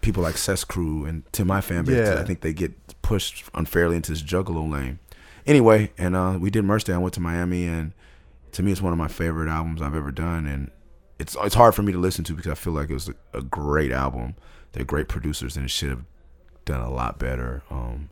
people 0.00 0.22
like 0.22 0.36
CES 0.36 0.64
Cru 0.64 1.04
and 1.04 1.30
to 1.32 1.44
my 1.44 1.60
fan 1.60 1.84
base. 1.84 2.08
Yeah. 2.08 2.20
I 2.20 2.24
think 2.24 2.40
they 2.40 2.52
get 2.52 2.72
pushed 3.02 3.44
unfairly 3.54 3.96
into 3.96 4.10
this 4.12 4.22
juggalo 4.22 4.68
lane. 4.70 4.98
Anyway, 5.46 5.92
and 5.96 6.16
uh, 6.16 6.36
we 6.40 6.50
did 6.50 6.64
Mursday. 6.64 6.92
I 6.92 6.98
went 6.98 7.14
to 7.14 7.20
Miami, 7.20 7.66
and 7.66 7.92
to 8.52 8.62
me, 8.64 8.72
it's 8.72 8.82
one 8.82 8.92
of 8.92 8.98
my 8.98 9.06
favorite 9.08 9.48
albums 9.48 9.80
I've 9.80 9.94
ever 9.94 10.10
done. 10.10 10.44
And 10.46 10.70
it's 11.18 11.36
it's 11.42 11.54
hard 11.54 11.74
for 11.74 11.82
me 11.82 11.92
to 11.92 11.98
listen 11.98 12.24
to 12.24 12.34
because 12.34 12.52
I 12.52 12.54
feel 12.54 12.72
like 12.72 12.90
it 12.90 12.94
was 12.94 13.08
a, 13.08 13.14
a 13.38 13.42
great 13.42 13.92
album. 13.92 14.34
They're 14.72 14.84
great 14.84 15.08
producers, 15.08 15.56
and 15.56 15.64
it 15.64 15.70
should 15.70 15.88
have 15.90 16.04
done 16.64 16.80
a 16.80 16.90
lot 16.90 17.18
better. 17.18 17.62
Um, 17.70 18.10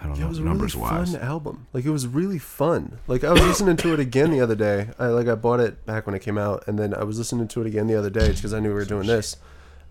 I 0.00 0.06
don't 0.06 0.16
Yeah, 0.16 0.20
it 0.20 0.24
know 0.24 0.28
was 0.30 0.38
a 0.38 0.42
numbers 0.42 0.74
really 0.74 0.90
wise. 0.90 1.12
fun 1.12 1.20
album. 1.20 1.66
Like 1.72 1.84
it 1.84 1.90
was 1.90 2.06
really 2.06 2.38
fun. 2.38 2.98
Like 3.06 3.22
I 3.24 3.32
was 3.32 3.42
listening 3.42 3.76
to 3.78 3.92
it 3.92 4.00
again 4.00 4.30
the 4.30 4.40
other 4.40 4.54
day. 4.56 4.88
I 4.98 5.06
like 5.08 5.28
I 5.28 5.34
bought 5.34 5.60
it 5.60 5.84
back 5.86 6.06
when 6.06 6.14
it 6.14 6.22
came 6.22 6.38
out, 6.38 6.64
and 6.66 6.78
then 6.78 6.94
I 6.94 7.04
was 7.04 7.18
listening 7.18 7.48
to 7.48 7.60
it 7.60 7.66
again 7.66 7.86
the 7.86 7.96
other 7.98 8.10
day 8.10 8.32
because 8.32 8.54
I 8.54 8.60
knew 8.60 8.68
we 8.68 8.74
were 8.74 8.84
doing 8.84 9.06
this. 9.06 9.36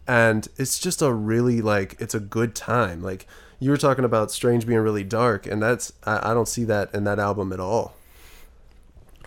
And 0.08 0.48
it's 0.58 0.79
just 0.79 1.01
a 1.01 1.13
really 1.13 1.62
like 1.62 1.96
it's 2.00 2.15
a 2.15 2.20
good 2.20 2.55
time. 2.55 3.01
Like 3.03 3.27
you 3.60 3.70
were 3.70 3.77
talking 3.77 4.03
about 4.03 4.31
Strange 4.31 4.65
being 4.65 4.79
really 4.79 5.03
dark, 5.03 5.46
and 5.46 5.62
that's 5.62 5.93
I, 6.03 6.31
I 6.31 6.34
don't 6.34 6.48
see 6.48 6.63
that 6.65 6.93
in 6.96 7.03
that 7.03 7.20
album 7.20 7.53
at 7.53 7.60
all. 7.60 7.93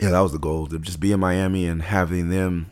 Yeah, 0.00 0.10
that 0.10 0.20
was 0.20 0.32
the 0.32 0.38
goal 0.38 0.66
to 0.68 0.78
just 0.78 1.00
be 1.00 1.12
in 1.12 1.20
Miami 1.20 1.66
and 1.66 1.82
having 1.82 2.28
them 2.30 2.70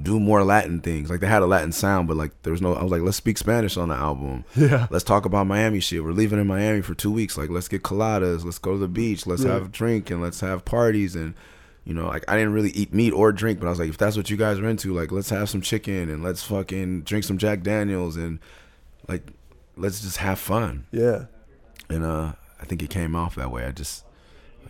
do 0.00 0.20
more 0.20 0.44
Latin 0.44 0.80
things. 0.80 1.10
Like 1.10 1.20
they 1.20 1.26
had 1.26 1.42
a 1.42 1.46
Latin 1.46 1.72
sound, 1.72 2.08
but 2.08 2.16
like 2.16 2.30
there 2.42 2.52
was 2.52 2.62
no. 2.62 2.74
I 2.74 2.82
was 2.82 2.92
like, 2.92 3.02
let's 3.02 3.16
speak 3.16 3.36
Spanish 3.38 3.76
on 3.76 3.88
the 3.88 3.94
album. 3.96 4.44
Yeah. 4.56 4.86
Let's 4.90 5.04
talk 5.04 5.24
about 5.24 5.46
Miami 5.46 5.80
shit. 5.80 6.02
We're 6.04 6.12
leaving 6.12 6.38
in 6.40 6.46
Miami 6.46 6.80
for 6.80 6.94
two 6.94 7.10
weeks. 7.10 7.36
Like 7.36 7.50
let's 7.50 7.68
get 7.68 7.82
coladas. 7.82 8.44
Let's 8.44 8.58
go 8.58 8.72
to 8.72 8.78
the 8.78 8.88
beach. 8.88 9.26
Let's 9.26 9.42
Yeah. 9.42 9.54
have 9.54 9.66
a 9.66 9.68
drink 9.68 10.10
and 10.10 10.22
let's 10.22 10.40
have 10.40 10.64
parties 10.64 11.16
and 11.16 11.34
You 11.84 11.94
know, 11.94 12.06
like 12.06 12.24
I 12.28 12.36
didn't 12.36 12.52
really 12.52 12.70
eat 12.70 12.92
meat 12.94 13.12
or 13.12 13.32
drink, 13.32 13.58
but 13.58 13.66
I 13.66 13.70
was 13.70 13.78
like, 13.80 13.88
if 13.88 13.98
that's 13.98 14.16
what 14.16 14.30
you 14.30 14.36
guys 14.36 14.58
are 14.58 14.68
into, 14.68 14.94
like 14.94 15.10
let's 15.10 15.30
have 15.30 15.48
some 15.50 15.60
chicken 15.62 16.08
and 16.10 16.22
let's 16.22 16.42
fucking 16.42 17.02
drink 17.02 17.24
some 17.24 17.38
Jack 17.38 17.62
Daniels 17.62 18.16
and 18.16 18.38
like 19.08 19.26
let's 19.76 20.00
just 20.02 20.18
have 20.18 20.38
fun. 20.38 20.86
Yeah. 20.92 21.24
And 21.88 22.04
uh, 22.04 22.32
I 22.60 22.64
think 22.66 22.82
it 22.82 22.90
came 22.90 23.16
off 23.16 23.34
that 23.34 23.50
way. 23.50 23.64
I 23.64 23.72
just, 23.72 24.04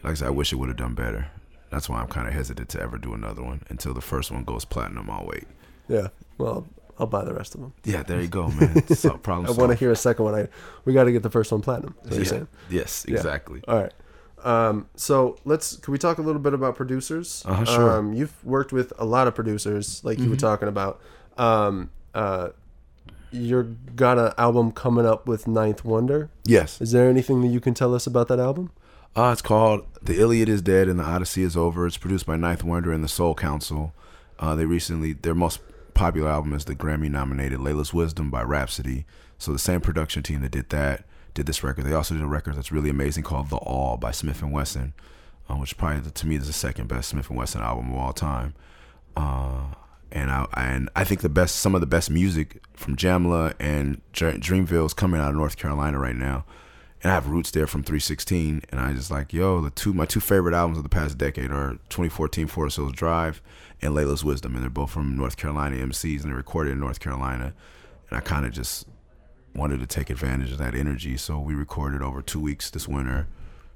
like 0.02 0.12
I 0.12 0.14
said, 0.14 0.28
I 0.28 0.30
wish 0.30 0.52
it 0.52 0.56
would 0.56 0.68
have 0.68 0.76
done 0.78 0.94
better. 0.94 1.28
That's 1.70 1.88
why 1.88 2.00
I'm 2.00 2.08
kind 2.08 2.26
of 2.26 2.34
hesitant 2.34 2.68
to 2.70 2.80
ever 2.82 2.98
do 2.98 3.14
another 3.14 3.42
one 3.42 3.62
until 3.68 3.94
the 3.94 4.00
first 4.00 4.30
one 4.30 4.44
goes 4.44 4.64
platinum. 4.64 5.08
I'll 5.10 5.26
wait. 5.26 5.44
Yeah. 5.88 6.08
Well, 6.38 6.66
I'll 6.98 7.06
buy 7.06 7.24
the 7.24 7.32
rest 7.32 7.54
of 7.54 7.60
them. 7.60 7.72
Yeah, 7.84 8.02
there 8.02 8.20
you 8.20 8.28
go, 8.28 8.48
man. 8.48 8.86
so, 8.94 9.16
problem 9.16 9.46
I 9.48 9.52
want 9.52 9.70
to 9.72 9.76
hear 9.78 9.90
a 9.92 9.96
second 9.96 10.24
one. 10.24 10.34
I 10.34 10.48
we 10.84 10.92
got 10.92 11.04
to 11.04 11.12
get 11.12 11.22
the 11.22 11.30
first 11.30 11.52
one 11.52 11.60
platinum. 11.60 11.94
Is 12.04 12.10
what 12.10 12.14
you're 12.16 12.24
Yeah. 12.24 12.28
saying. 12.30 12.48
Yes, 12.70 13.06
Yeah. 13.08 13.16
exactly. 13.16 13.62
All 13.68 13.76
right. 13.78 13.92
Um, 14.42 14.88
so 14.96 15.36
let's 15.44 15.76
can 15.76 15.92
we 15.92 15.98
talk 15.98 16.18
a 16.18 16.22
little 16.22 16.40
bit 16.40 16.54
about 16.54 16.74
producers? 16.74 17.44
Uh-huh, 17.46 17.64
sure. 17.64 17.78
Mm-hmm. 17.90 17.98
Um, 18.08 18.12
you've 18.14 18.44
worked 18.44 18.72
with 18.72 18.92
a 18.98 19.04
lot 19.04 19.26
of 19.28 19.34
producers, 19.34 20.02
like 20.02 20.18
you 20.18 20.30
were 20.30 20.36
talking 20.36 20.66
about. 20.68 21.00
Um, 21.36 21.90
uh, 22.14 22.48
you're 23.32 23.62
got 23.94 24.18
an 24.18 24.32
album 24.38 24.72
coming 24.72 25.06
up 25.06 25.26
with 25.28 25.46
Ninth 25.46 25.84
Wonder. 25.84 26.30
Yes. 26.44 26.80
Is 26.80 26.90
there 26.92 27.08
anything 27.08 27.42
that 27.42 27.48
you 27.48 27.60
can 27.60 27.74
tell 27.74 27.94
us 27.94 28.06
about 28.06 28.26
that 28.28 28.40
album? 28.40 28.70
Uh, 29.16 29.30
it's 29.32 29.42
called 29.42 29.86
The 30.00 30.20
Iliad 30.20 30.48
is 30.48 30.62
Dead 30.62 30.88
and 30.88 30.98
the 30.98 31.04
Odyssey 31.04 31.42
is 31.42 31.56
Over. 31.56 31.86
It's 31.86 31.96
produced 31.96 32.26
by 32.26 32.36
Ninth 32.36 32.62
Wonder 32.62 32.92
and 32.92 33.02
the 33.02 33.08
Soul 33.08 33.34
Council. 33.34 33.92
Uh, 34.38 34.54
they 34.54 34.64
recently, 34.64 35.14
their 35.14 35.34
most 35.34 35.60
popular 35.94 36.30
album 36.30 36.52
is 36.52 36.64
the 36.64 36.76
Grammy 36.76 37.10
nominated 37.10 37.58
Laila's 37.58 37.92
Wisdom 37.92 38.30
by 38.30 38.42
Rapsody. 38.42 39.04
So 39.36 39.52
the 39.52 39.58
same 39.58 39.80
production 39.80 40.22
team 40.22 40.42
that 40.42 40.52
did 40.52 40.68
that 40.70 41.04
did 41.34 41.46
this 41.46 41.64
record. 41.64 41.86
They 41.86 41.92
also 41.92 42.14
did 42.14 42.22
a 42.22 42.28
record 42.28 42.56
that's 42.56 42.70
really 42.70 42.90
amazing 42.90 43.24
called 43.24 43.50
The 43.50 43.56
All 43.56 43.96
by 43.96 44.10
Smif-N-Wessun, 44.10 44.92
uh, 45.48 45.54
which 45.56 45.76
probably 45.76 46.08
to 46.08 46.26
me 46.26 46.36
is 46.36 46.46
the 46.46 46.52
second 46.52 46.86
best 46.86 47.12
Smif-N-Wessun 47.12 47.60
album 47.60 47.92
of 47.92 47.98
all 47.98 48.12
time. 48.12 48.54
Uh, 49.16 49.74
and 50.12 50.30
I 50.30 50.46
and 50.54 50.88
I 50.94 51.02
think 51.02 51.20
the 51.20 51.28
best, 51.28 51.56
some 51.56 51.74
of 51.74 51.80
the 51.80 51.86
best 51.86 52.10
music 52.10 52.62
from 52.74 52.96
Jamla 52.96 53.54
and 53.58 54.00
Dreamville 54.12 54.86
is 54.86 54.94
coming 54.94 55.20
out 55.20 55.30
of 55.30 55.36
North 55.36 55.56
Carolina 55.56 55.98
right 55.98 56.16
now 56.16 56.44
and 57.02 57.10
I 57.10 57.14
have 57.14 57.28
roots 57.28 57.50
there 57.50 57.66
from 57.66 57.82
316. 57.82 58.62
And 58.70 58.80
I 58.80 58.92
just 58.92 59.10
like, 59.10 59.32
yo, 59.32 59.60
the 59.60 59.70
two 59.70 59.92
my 59.92 60.06
two 60.06 60.20
favorite 60.20 60.54
albums 60.54 60.78
of 60.78 60.84
the 60.84 60.90
past 60.90 61.18
decade 61.18 61.50
are 61.50 61.78
2014 61.88 62.46
Forest 62.46 62.76
Hills 62.76 62.92
Drive 62.92 63.42
and 63.80 63.94
Laila's 63.94 64.24
Wisdom, 64.24 64.54
and 64.54 64.62
they're 64.62 64.70
both 64.70 64.90
from 64.90 65.16
North 65.16 65.36
Carolina 65.36 65.76
MCs, 65.76 66.20
and 66.20 66.30
they're 66.30 66.36
recorded 66.36 66.72
in 66.72 66.80
North 66.80 67.00
Carolina. 67.00 67.54
And 68.10 68.18
I 68.18 68.20
kind 68.20 68.44
of 68.44 68.52
just 68.52 68.86
wanted 69.54 69.80
to 69.80 69.86
take 69.86 70.10
advantage 70.10 70.52
of 70.52 70.58
that 70.58 70.74
energy, 70.74 71.16
so 71.16 71.40
we 71.40 71.54
recorded 71.54 72.02
over 72.02 72.20
two 72.22 72.40
weeks 72.40 72.70
this 72.70 72.86
winter. 72.86 73.28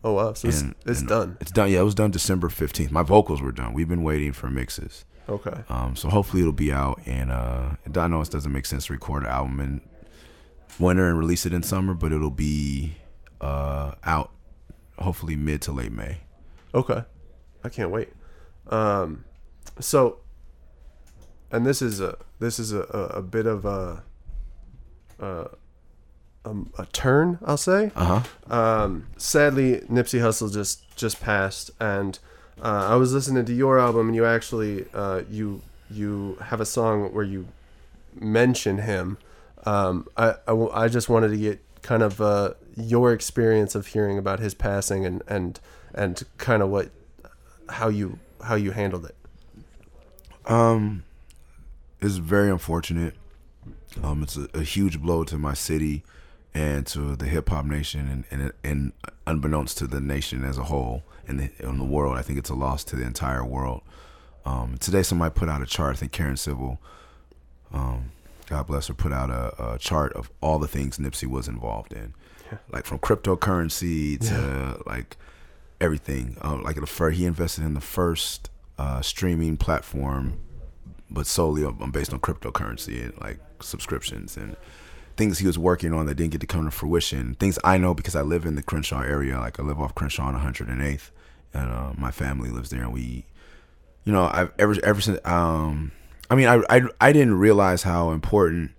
Oh 0.03 0.13
wow, 0.13 0.35
so 0.35 0.49
it's, 0.49 0.63
it's 0.85 1.01
and 1.01 1.09
done. 1.09 1.37
It's 1.41 1.51
done. 1.51 1.71
Yeah, 1.71 1.81
it 1.81 1.85
was 1.85 1.95
done 1.95 2.11
December 2.11 2.49
15th. 2.49 2.91
My 2.91 3.03
vocals 3.03 3.41
were 3.41 3.53
done. 3.53 3.73
We've 3.73 3.89
been 3.89 4.03
waiting 4.03 4.33
for 4.33 4.51
mixes. 4.51 5.07
Okay. 5.27 5.63
Um, 5.71 5.97
so 5.97 6.11
hopefully 6.11 6.43
it'll 6.43 6.53
be 6.53 6.71
out. 6.71 7.01
And 7.07 7.33
uh, 7.33 7.77
I 7.97 8.07
know 8.09 8.21
it 8.21 8.31
doesn't 8.31 8.53
make 8.53 8.67
sense 8.67 8.87
to 8.87 8.93
record 8.93 9.23
an 9.23 9.31
album 9.31 9.61
in 9.61 9.81
winter 10.79 11.09
and 11.09 11.19
release 11.19 11.47
it 11.47 11.55
in 11.55 11.63
summer, 11.63 11.95
but 11.95 12.13
it'll 12.13 12.31
be 12.31 12.97
uh, 13.45 13.95
out 14.05 14.31
hopefully 14.99 15.37
mid 15.37 15.61
to 15.63 15.73
late 15.73 15.93
May. 15.93 16.19
Okay. 16.75 17.05
I 17.63 17.69
can't 17.69 17.91
wait. 17.91 18.09
Um, 18.69 19.25
so, 19.79 20.19
and 21.51 21.67
this 21.67 21.83
is 21.83 22.01
a 22.01 22.17
this 22.41 22.59
is 22.59 22.73
a, 22.73 22.81
a, 22.81 23.23
bit 23.23 23.47
of 23.47 23.65
a, 23.65 24.03
a 25.19 25.51
um, 26.45 26.73
a 26.79 26.87
turn, 26.87 27.39
I'll 27.45 27.57
say. 27.57 27.91
Uh 27.95 28.21
huh. 28.21 28.55
Um, 28.55 29.07
sadly, 29.17 29.81
Nipsey 29.91 30.21
Hussle 30.21 30.53
just 30.53 30.97
just 30.97 31.21
passed, 31.21 31.71
and 31.81 32.19
uh, 32.63 32.89
I 32.91 32.97
was 32.97 33.13
listening 33.13 33.45
to 33.45 33.53
your 33.53 33.79
album, 33.79 34.09
and 34.09 34.17
you 34.17 34.25
actually 34.25 34.87
uh, 34.95 35.23
you 35.31 35.63
you 35.91 36.39
have 36.41 36.61
a 36.61 36.67
song 36.67 37.13
where 37.15 37.25
you 37.25 37.47
mention 38.15 38.79
him. 38.79 39.19
Um, 39.65 40.09
I, 40.17 40.35
I 40.47 40.53
I 40.73 40.89
just 40.89 41.09
wanted 41.09 41.29
to 41.29 41.37
get 41.37 41.61
kind 41.83 42.03
of 42.03 42.21
uh, 42.21 42.55
your 42.77 43.13
experience 43.13 43.75
of 43.75 43.89
hearing 43.89 44.19
about 44.19 44.41
his 44.41 44.55
passing, 44.55 45.05
and 45.05 45.23
and 45.27 45.61
and 45.95 46.23
kind 46.39 46.63
of 46.63 46.69
what 46.69 46.91
how 47.69 47.89
you 47.89 48.19
how 48.43 48.55
you 48.55 48.73
handled 48.73 49.07
it. 49.07 49.17
Um, 50.47 51.05
it's 52.01 52.17
very 52.17 52.51
unfortunate. 52.51 53.15
Um, 54.03 54.23
it's 54.23 54.37
a, 54.37 54.49
a 54.55 54.63
huge 54.63 55.01
blow 55.01 55.25
to 55.25 55.39
my 55.39 55.55
city 55.55 56.03
and 56.53 56.87
to 56.89 57.17
the 57.17 57.27
hip 57.27 57.49
hop 57.49 57.65
nation, 57.65 58.25
and, 58.31 58.43
and 58.43 58.53
and 58.63 58.93
unbeknownst 59.27 59.79
to 59.79 59.87
the 59.87 60.01
nation 60.01 60.45
as 60.45 60.59
a 60.59 60.65
whole 60.65 61.03
and 61.27 61.41
the, 61.41 61.51
in 61.67 61.79
the 61.79 61.85
world, 61.85 62.17
I 62.17 62.23
think 62.23 62.39
it's 62.39 62.51
a 62.51 62.55
loss 62.55 62.85
to 62.85 62.97
the 62.97 63.05
entire 63.05 63.45
world. 63.45 63.83
Um, 64.45 64.77
today, 64.79 65.03
somebody 65.03 65.33
put 65.33 65.49
out 65.49 65.63
a 65.63 65.67
chart. 65.67 65.97
I 65.97 65.99
think 65.99 66.13
Karen 66.13 66.37
Civil, 66.37 66.79
um, 67.73 68.11
God 68.47 68.67
bless 68.67 68.89
her, 68.89 68.95
put 68.95 69.13
out 69.13 69.31
a, 69.31 69.75
a 69.75 69.79
chart 69.79 70.13
of 70.13 70.31
all 70.41 70.59
the 70.59 70.69
things 70.69 70.99
Nipsey 70.99 71.27
was 71.27 71.49
involved 71.49 71.93
in, 71.93 72.15
like 72.71 72.87
from 72.87 72.99
cryptocurrency 72.99 74.19
to 74.29 74.83
like 74.87 75.17
everything. 75.81 76.37
Um, 76.41 76.63
like 76.63 76.77
the 76.77 76.87
first, 76.87 77.19
he 77.19 77.27
invested 77.27 77.65
in 77.65 77.75
the 77.75 77.81
first 77.81 78.51
uh, 78.79 79.01
streaming 79.01 79.57
platform, 79.57 80.39
but 81.11 81.27
solely 81.27 81.65
on, 81.65 81.91
based 81.91 82.13
on 82.13 82.21
cryptocurrency 82.21 83.03
and 83.05 83.21
like 83.21 83.39
subscriptions 83.61 84.37
and 84.37 84.57
things 85.17 85.39
he 85.39 85.47
was 85.47 85.59
working 85.59 85.93
on 85.93 86.07
that 86.07 86.17
didn't 86.17 86.33
get 86.33 86.41
to 86.41 86.47
come 86.47 86.65
to 86.65 86.71
fruition. 86.71 87.35
Things 87.35 87.59
I 87.65 87.79
know 87.79 87.95
because 87.95 88.17
I 88.17 88.23
live 88.23 88.45
in 88.45 88.57
the 88.57 88.63
Crenshaw 88.63 89.03
area. 89.03 89.39
Like 89.39 89.61
I 89.61 89.63
live 89.63 89.81
off 89.81 89.95
Crenshaw 89.95 90.25
on 90.25 90.35
108th, 90.35 91.11
and 91.53 91.71
uh, 91.71 91.93
my 91.97 92.11
family 92.11 92.51
lives 92.51 92.71
there, 92.71 92.83
and 92.83 92.93
we, 92.93 93.27
you 94.05 94.13
know, 94.13 94.29
I've 94.33 94.53
ever 94.59 94.77
ever 94.83 95.01
since. 95.01 95.21
Um, 95.25 95.93
I 96.31 96.35
mean, 96.35 96.49
I, 96.49 96.63
I 96.69 96.83
I 97.01 97.13
didn't 97.13 97.39
realize 97.39 97.83
how 97.83 98.11
important 98.11 98.73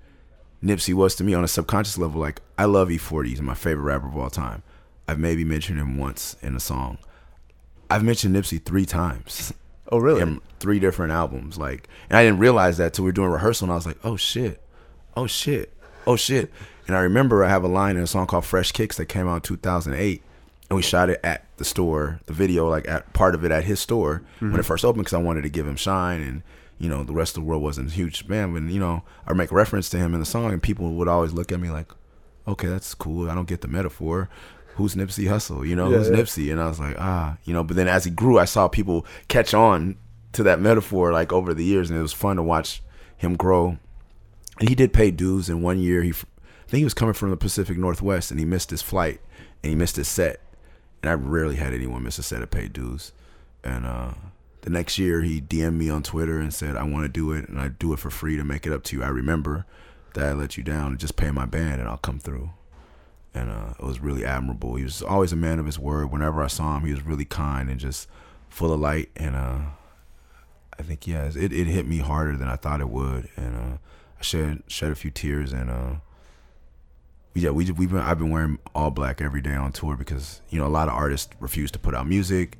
Nipsey 0.65 0.93
was 0.93 1.15
to 1.15 1.23
me 1.23 1.33
on 1.33 1.43
a 1.43 1.47
subconscious 1.47 1.97
level. 1.97 2.19
Like 2.19 2.41
I 2.57 2.65
love 2.65 2.89
E40. 2.89 3.27
He's 3.27 3.41
my 3.41 3.53
favorite 3.53 3.83
rapper 3.83 4.07
of 4.07 4.17
all 4.17 4.29
time. 4.29 4.63
I've 5.07 5.19
maybe 5.19 5.43
mentioned 5.43 5.79
him 5.79 5.97
once 5.97 6.35
in 6.41 6.55
a 6.55 6.59
song. 6.59 6.97
I've 7.89 8.03
mentioned 8.03 8.35
Nipsey 8.35 8.63
three 8.63 8.85
times 8.85 9.53
Oh, 9.91 9.99
really? 9.99 10.21
in 10.21 10.41
three 10.59 10.79
different 10.79 11.11
albums. 11.11 11.59
Like, 11.59 11.87
and 12.09 12.17
I 12.17 12.23
didn't 12.23 12.39
realize 12.39 12.77
that 12.77 12.93
till 12.93 13.03
we 13.05 13.09
were 13.09 13.13
doing 13.13 13.29
rehearsal, 13.29 13.65
and 13.65 13.71
I 13.71 13.75
was 13.75 13.85
like, 13.85 13.99
oh 14.03 14.15
shit, 14.15 14.61
oh 15.15 15.27
shit, 15.27 15.71
oh 16.07 16.15
shit. 16.15 16.51
And 16.87 16.95
I 16.95 17.01
remember 17.01 17.43
I 17.43 17.49
have 17.49 17.63
a 17.63 17.67
line 17.67 17.95
in 17.95 18.03
a 18.03 18.07
song 18.07 18.25
called 18.25 18.45
Fresh 18.45 18.71
Kicks 18.71 18.97
that 18.97 19.05
came 19.05 19.27
out 19.27 19.35
in 19.35 19.41
2008, 19.41 20.23
and 20.69 20.75
we 20.75 20.81
shot 20.81 21.11
it 21.11 21.19
at 21.23 21.45
the 21.57 21.65
store, 21.65 22.19
the 22.25 22.33
video, 22.33 22.67
like 22.67 22.87
at 22.87 23.13
part 23.13 23.35
of 23.35 23.45
it 23.45 23.51
at 23.51 23.65
his 23.65 23.79
store 23.79 24.23
when 24.39 24.51
mm-hmm. 24.51 24.59
it 24.59 24.65
first 24.65 24.83
opened, 24.83 25.05
because 25.05 25.13
I 25.13 25.21
wanted 25.21 25.43
to 25.43 25.49
give 25.49 25.67
him 25.67 25.75
shine, 25.75 26.21
and 26.21 26.41
you 26.77 26.89
know 26.89 27.03
the 27.03 27.13
rest 27.13 27.37
of 27.37 27.43
the 27.43 27.47
world 27.47 27.63
wasn't 27.63 27.89
a 27.89 27.93
huge 27.93 28.25
fan. 28.27 28.53
But 28.53 28.71
you 28.71 28.79
know, 28.79 29.03
I 29.27 29.33
make 29.33 29.51
reference 29.51 29.89
to 29.89 29.97
him 29.97 30.13
in 30.13 30.19
the 30.19 30.25
song, 30.25 30.51
and 30.51 30.61
people 30.61 30.93
would 30.95 31.07
always 31.07 31.33
look 31.33 31.51
at 31.51 31.59
me 31.59 31.69
like, 31.69 31.91
okay, 32.47 32.67
that's 32.67 32.93
cool. 32.93 33.29
I 33.29 33.35
don't 33.35 33.47
get 33.47 33.61
the 33.61 33.67
metaphor. 33.67 34.29
Who's 34.75 34.95
Nipsey 34.95 35.25
Hussle? 35.29 35.65
You 35.67 35.75
know, 35.75 35.89
Yeah, 35.89 35.97
who's 35.99 36.09
yeah. 36.09 36.15
Nipsey? 36.17 36.51
And 36.51 36.61
I 36.61 36.67
was 36.67 36.79
like, 36.79 36.95
ah, 36.99 37.37
you 37.45 37.53
know. 37.53 37.63
But 37.63 37.77
then 37.77 37.87
as 37.87 38.03
he 38.03 38.11
grew, 38.11 38.37
I 38.37 38.45
saw 38.45 38.67
people 38.67 39.05
catch 39.29 39.53
on 39.53 39.95
to 40.33 40.43
that 40.43 40.59
metaphor 40.59 41.13
like 41.13 41.31
over 41.31 41.53
the 41.53 41.63
years, 41.63 41.89
and 41.89 41.97
it 41.97 42.01
was 42.01 42.11
fun 42.13 42.35
to 42.35 42.43
watch 42.43 42.81
him 43.17 43.35
grow. 43.37 43.77
And 44.59 44.67
he 44.69 44.75
did 44.75 44.91
pay 44.93 45.11
dues. 45.11 45.49
In 45.49 45.61
one 45.61 45.79
year, 45.79 46.03
he, 46.03 46.09
I 46.11 46.67
think 46.67 46.79
he 46.79 46.83
was 46.83 46.93
coming 46.93 47.13
from 47.13 47.29
the 47.29 47.37
Pacific 47.37 47.77
Northwest, 47.77 48.31
and 48.31 48.39
he 48.39 48.45
missed 48.45 48.69
his 48.69 48.81
flight, 48.81 49.21
and 49.63 49.69
he 49.69 49.75
missed 49.75 49.95
his 49.95 50.09
set. 50.09 50.41
And 51.01 51.09
I 51.09 51.13
rarely 51.13 51.55
had 51.55 51.73
anyone 51.73 52.03
miss 52.03 52.19
a 52.19 52.23
set 52.23 52.41
of 52.41 52.51
paid 52.51 52.73
dues. 52.73 53.13
And 53.63 53.85
uh, 53.85 54.11
the 54.65 54.69
next 54.71 54.99
year, 54.99 55.21
he 55.21 55.39
DM'd 55.39 55.77
me 55.77 55.89
on 55.89 56.03
Twitter 56.03 56.39
and 56.39 56.53
said, 56.53 56.75
"I 56.75 56.83
want 56.83 57.05
to 57.05 57.09
do 57.09 57.31
it, 57.31 57.47
and 57.47 57.59
I 57.59 57.69
do 57.69 57.93
it 57.93 57.99
for 57.99 58.09
free 58.09 58.35
to 58.35 58.43
make 58.43 58.67
it 58.67 58.73
up 58.73 58.83
to 58.85 58.97
you. 58.97 59.03
I 59.03 59.07
remember 59.07 59.65
that 60.13 60.25
I 60.25 60.33
let 60.33 60.57
you 60.57 60.63
down. 60.63 60.87
and 60.91 60.99
Just 60.99 61.15
pay 61.15 61.31
my 61.31 61.45
band, 61.45 61.79
and 61.79 61.89
I'll 61.89 61.97
come 61.97 62.19
through." 62.19 62.51
and 63.35 63.49
uh, 63.49 63.73
it 63.77 63.83
was 63.85 63.99
really 63.99 64.25
admirable. 64.25 64.75
He 64.75 64.83
was 64.83 65.01
always 65.01 65.33
a 65.33 65.35
man 65.35 65.59
of 65.59 65.65
his 65.65 65.77
word. 65.77 66.11
Whenever 66.11 66.41
I 66.41 66.47
saw 66.47 66.77
him, 66.77 66.85
he 66.85 66.91
was 66.93 67.05
really 67.05 67.25
kind 67.25 67.69
and 67.69 67.79
just 67.79 68.07
full 68.49 68.71
of 68.71 68.79
light. 68.79 69.09
And 69.17 69.35
uh, 69.35 69.59
I 70.79 70.83
think 70.83 71.05
yeah, 71.05 71.25
it, 71.25 71.51
it 71.51 71.67
hit 71.67 71.85
me 71.85 71.97
harder 71.97 72.37
than 72.37 72.47
I 72.47 72.55
thought 72.55 72.79
it 72.81 72.89
would, 72.89 73.29
and 73.35 73.55
uh, 73.55 73.77
I 74.19 74.21
shed 74.21 74.63
shed 74.67 74.91
a 74.91 74.95
few 74.95 75.11
tears. 75.11 75.51
And 75.51 75.69
uh, 75.69 75.95
yeah, 77.33 77.49
we 77.49 77.69
we've 77.71 77.91
been 77.91 77.99
I've 77.99 78.19
been 78.19 78.29
wearing 78.31 78.57
all 78.73 78.89
black 78.89 79.21
every 79.21 79.41
day 79.41 79.53
on 79.53 79.71
tour 79.73 79.97
because 79.97 80.41
you 80.49 80.57
know 80.57 80.65
a 80.65 80.69
lot 80.69 80.87
of 80.87 80.93
artists 80.93 81.33
refuse 81.39 81.71
to 81.71 81.79
put 81.79 81.93
out 81.93 82.07
music. 82.07 82.57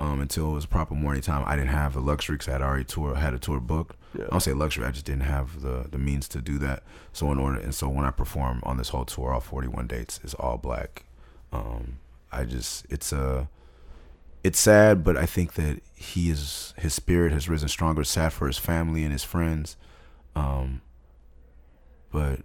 Um, 0.00 0.20
until 0.20 0.50
it 0.50 0.54
was 0.54 0.64
proper 0.64 0.94
morning 0.94 1.22
time, 1.22 1.42
I 1.44 1.56
didn't 1.56 1.70
have 1.70 1.94
the 1.94 2.00
luxury 2.00 2.34
because 2.36 2.48
I 2.48 2.52
had 2.52 2.62
already 2.62 2.84
tour 2.84 3.16
had 3.16 3.34
a 3.34 3.38
tour 3.38 3.58
booked. 3.58 3.96
Yeah. 4.16 4.26
I 4.26 4.28
don't 4.28 4.40
say 4.40 4.52
luxury, 4.52 4.84
I 4.84 4.92
just 4.92 5.04
didn't 5.04 5.22
have 5.22 5.60
the 5.60 5.86
the 5.90 5.98
means 5.98 6.28
to 6.28 6.40
do 6.40 6.58
that. 6.58 6.84
So 7.12 7.32
in 7.32 7.38
order, 7.38 7.58
and 7.58 7.74
so 7.74 7.88
when 7.88 8.04
I 8.04 8.10
perform 8.10 8.60
on 8.62 8.76
this 8.76 8.90
whole 8.90 9.04
tour, 9.04 9.32
all 9.32 9.40
41 9.40 9.88
dates 9.88 10.20
is 10.22 10.34
all 10.34 10.56
black. 10.56 11.04
Um, 11.52 11.98
I 12.30 12.44
just 12.44 12.86
it's 12.90 13.12
a 13.12 13.48
it's 14.44 14.58
sad, 14.58 15.02
but 15.02 15.16
I 15.16 15.26
think 15.26 15.54
that 15.54 15.82
he 15.94 16.30
is 16.30 16.74
his 16.78 16.94
spirit 16.94 17.32
has 17.32 17.48
risen 17.48 17.68
stronger. 17.68 18.04
Sad 18.04 18.32
for 18.32 18.46
his 18.46 18.58
family 18.58 19.02
and 19.02 19.12
his 19.12 19.24
friends, 19.24 19.76
um, 20.36 20.80
but 22.12 22.40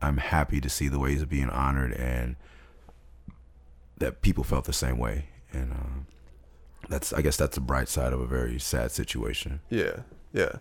I'm 0.00 0.18
happy 0.18 0.60
to 0.60 0.68
see 0.68 0.88
the 0.88 0.98
way 0.98 1.12
he's 1.12 1.24
being 1.24 1.50
honored 1.50 1.92
and 1.92 2.36
that 3.98 4.22
people 4.22 4.44
felt 4.44 4.64
the 4.64 4.72
same 4.72 4.98
way. 4.98 5.26
And 5.52 5.72
uh, 5.72 6.00
that's 6.88 7.12
I 7.12 7.22
guess 7.22 7.36
that's 7.36 7.54
the 7.54 7.60
bright 7.60 7.88
side 7.88 8.12
of 8.12 8.20
a 8.20 8.26
very 8.26 8.58
sad 8.58 8.90
situation. 8.92 9.60
Yeah, 9.70 10.00
yeah, 10.32 10.56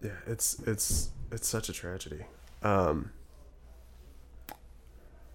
yeah. 0.00 0.10
It's 0.26 0.58
it's 0.66 1.10
it's 1.30 1.46
such 1.48 1.68
a 1.68 1.72
tragedy. 1.72 2.24
Um, 2.62 3.10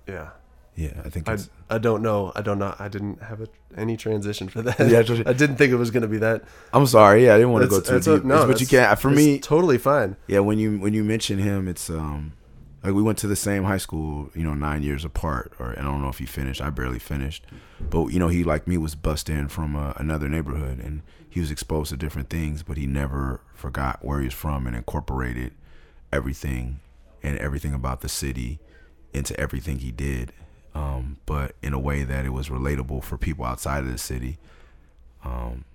yeah, 0.08 0.30
Yeah, 0.76 0.94
I 1.04 1.10
think 1.10 1.28
I 1.28 1.38
I 1.70 1.78
don't 1.80 2.02
know. 2.02 2.32
I 2.36 2.42
don't 2.42 2.60
know. 2.60 2.74
I 2.80 2.88
didn't 2.88 3.22
have 3.22 3.42
a, 3.42 3.48
any 3.76 3.98
transition 3.98 4.48
for 4.48 4.62
that. 4.62 4.80
Yeah, 4.80 5.00
I 5.30 5.34
didn't 5.34 5.58
think 5.58 5.74
it 5.74 5.76
was 5.76 5.92
going 5.92 6.04
to 6.04 6.08
be 6.08 6.18
that. 6.20 6.44
I'm 6.72 6.86
sorry. 6.86 7.26
Yeah, 7.26 7.34
I 7.34 7.38
didn't 7.38 7.52
want 7.52 7.64
to 7.64 7.70
go 7.70 7.82
too 7.82 8.00
deep. 8.00 8.24
a- 8.24 8.28
no, 8.28 8.48
but 8.48 8.62
you 8.62 8.68
can't. 8.68 8.98
For 9.00 9.10
me, 9.10 9.40
totally 9.40 9.78
fine. 9.78 10.16
yeah. 10.28 10.40
When 10.40 10.60
you 10.60 10.78
when 10.80 10.94
you 10.94 11.04
mention 11.04 11.40
him, 11.40 11.68
it's 11.68 11.90
um 11.90 12.34
like 12.84 12.94
we 12.94 13.02
went 13.02 13.18
to 13.20 13.28
the 13.28 13.36
same 13.36 13.64
high 13.64 13.78
school, 13.78 14.30
you 14.36 14.44
know, 14.44 14.54
nine 14.54 14.84
years 14.84 15.04
apart. 15.04 15.54
Or 15.60 15.78
I 15.78 15.82
don't 15.82 16.02
know 16.02 16.10
if 16.10 16.20
he 16.20 16.26
finished. 16.26 16.62
I 16.62 16.70
barely 16.70 17.00
finished, 17.00 17.46
but 17.90 18.08
you 18.08 18.20
know, 18.20 18.28
he 18.28 18.44
like 18.44 18.68
me 18.68 18.78
was 18.78 18.96
bust 18.96 19.30
in 19.30 19.48
from 19.48 19.76
uh, 19.76 19.94
another 19.98 20.30
neighborhood, 20.30 20.80
and 20.80 21.02
he 21.30 21.40
was 21.40 21.52
exposed 21.52 21.90
to 21.90 21.98
different 21.98 22.30
things, 22.30 22.64
but 22.64 22.78
he 22.78 22.88
never 22.88 23.42
forgot 23.54 24.04
where 24.04 24.20
he 24.20 24.26
was 24.26 24.34
from 24.34 24.68
and 24.68 24.76
incorporated 24.76 25.54
everything 26.12 26.80
and 27.24 27.38
everything 27.40 27.74
about 27.74 28.02
the 28.02 28.10
city 28.10 28.60
into 29.14 29.38
everything 29.40 29.80
he 29.80 29.92
did. 29.92 30.32
Um, 30.74 31.18
but 31.26 31.56
in 31.64 31.74
a 31.74 31.80
way 31.80 32.04
that 32.04 32.26
it 32.26 32.30
was 32.30 32.50
relatable 32.50 33.04
for 33.04 33.18
people 33.18 33.46
outside 33.46 33.80
of 33.84 33.92
the 33.92 33.98
city. 33.98 34.38
Um, 35.24 35.66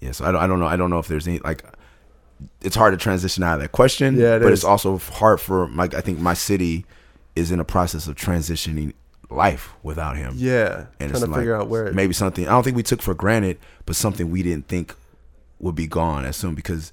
yeah, 0.00 0.12
so 0.12 0.24
I 0.24 0.30
don't, 0.30 0.40
I 0.40 0.46
don't 0.46 0.60
know. 0.60 0.66
I 0.66 0.76
don't 0.76 0.90
know 0.90 0.98
if 0.98 1.08
there's 1.08 1.26
any 1.26 1.40
like. 1.40 1.64
It's 2.62 2.76
hard 2.76 2.92
to 2.92 3.02
transition 3.02 3.42
out 3.42 3.54
of 3.54 3.60
that 3.60 3.72
question. 3.72 4.16
Yeah, 4.16 4.36
it 4.36 4.42
but 4.42 4.52
is. 4.52 4.60
it's 4.60 4.64
also 4.64 4.98
hard 4.98 5.40
for 5.40 5.68
like 5.68 5.94
I 5.94 6.00
think 6.00 6.18
my 6.18 6.34
city 6.34 6.84
is 7.34 7.50
in 7.50 7.60
a 7.60 7.64
process 7.64 8.06
of 8.06 8.16
transitioning 8.16 8.92
life 9.30 9.72
without 9.82 10.16
him. 10.16 10.34
Yeah, 10.36 10.86
and 11.00 11.10
trying 11.10 11.10
it's 11.10 11.20
to 11.20 11.26
like 11.26 11.40
figure 11.40 11.56
out 11.56 11.68
where. 11.68 11.86
It, 11.86 11.94
maybe 11.94 12.12
something 12.12 12.46
I 12.46 12.50
don't 12.50 12.62
think 12.62 12.76
we 12.76 12.82
took 12.82 13.02
for 13.02 13.14
granted, 13.14 13.58
but 13.84 13.96
something 13.96 14.30
we 14.30 14.42
didn't 14.42 14.68
think 14.68 14.94
would 15.58 15.74
be 15.74 15.86
gone 15.86 16.24
as 16.24 16.36
soon 16.36 16.54
because 16.54 16.92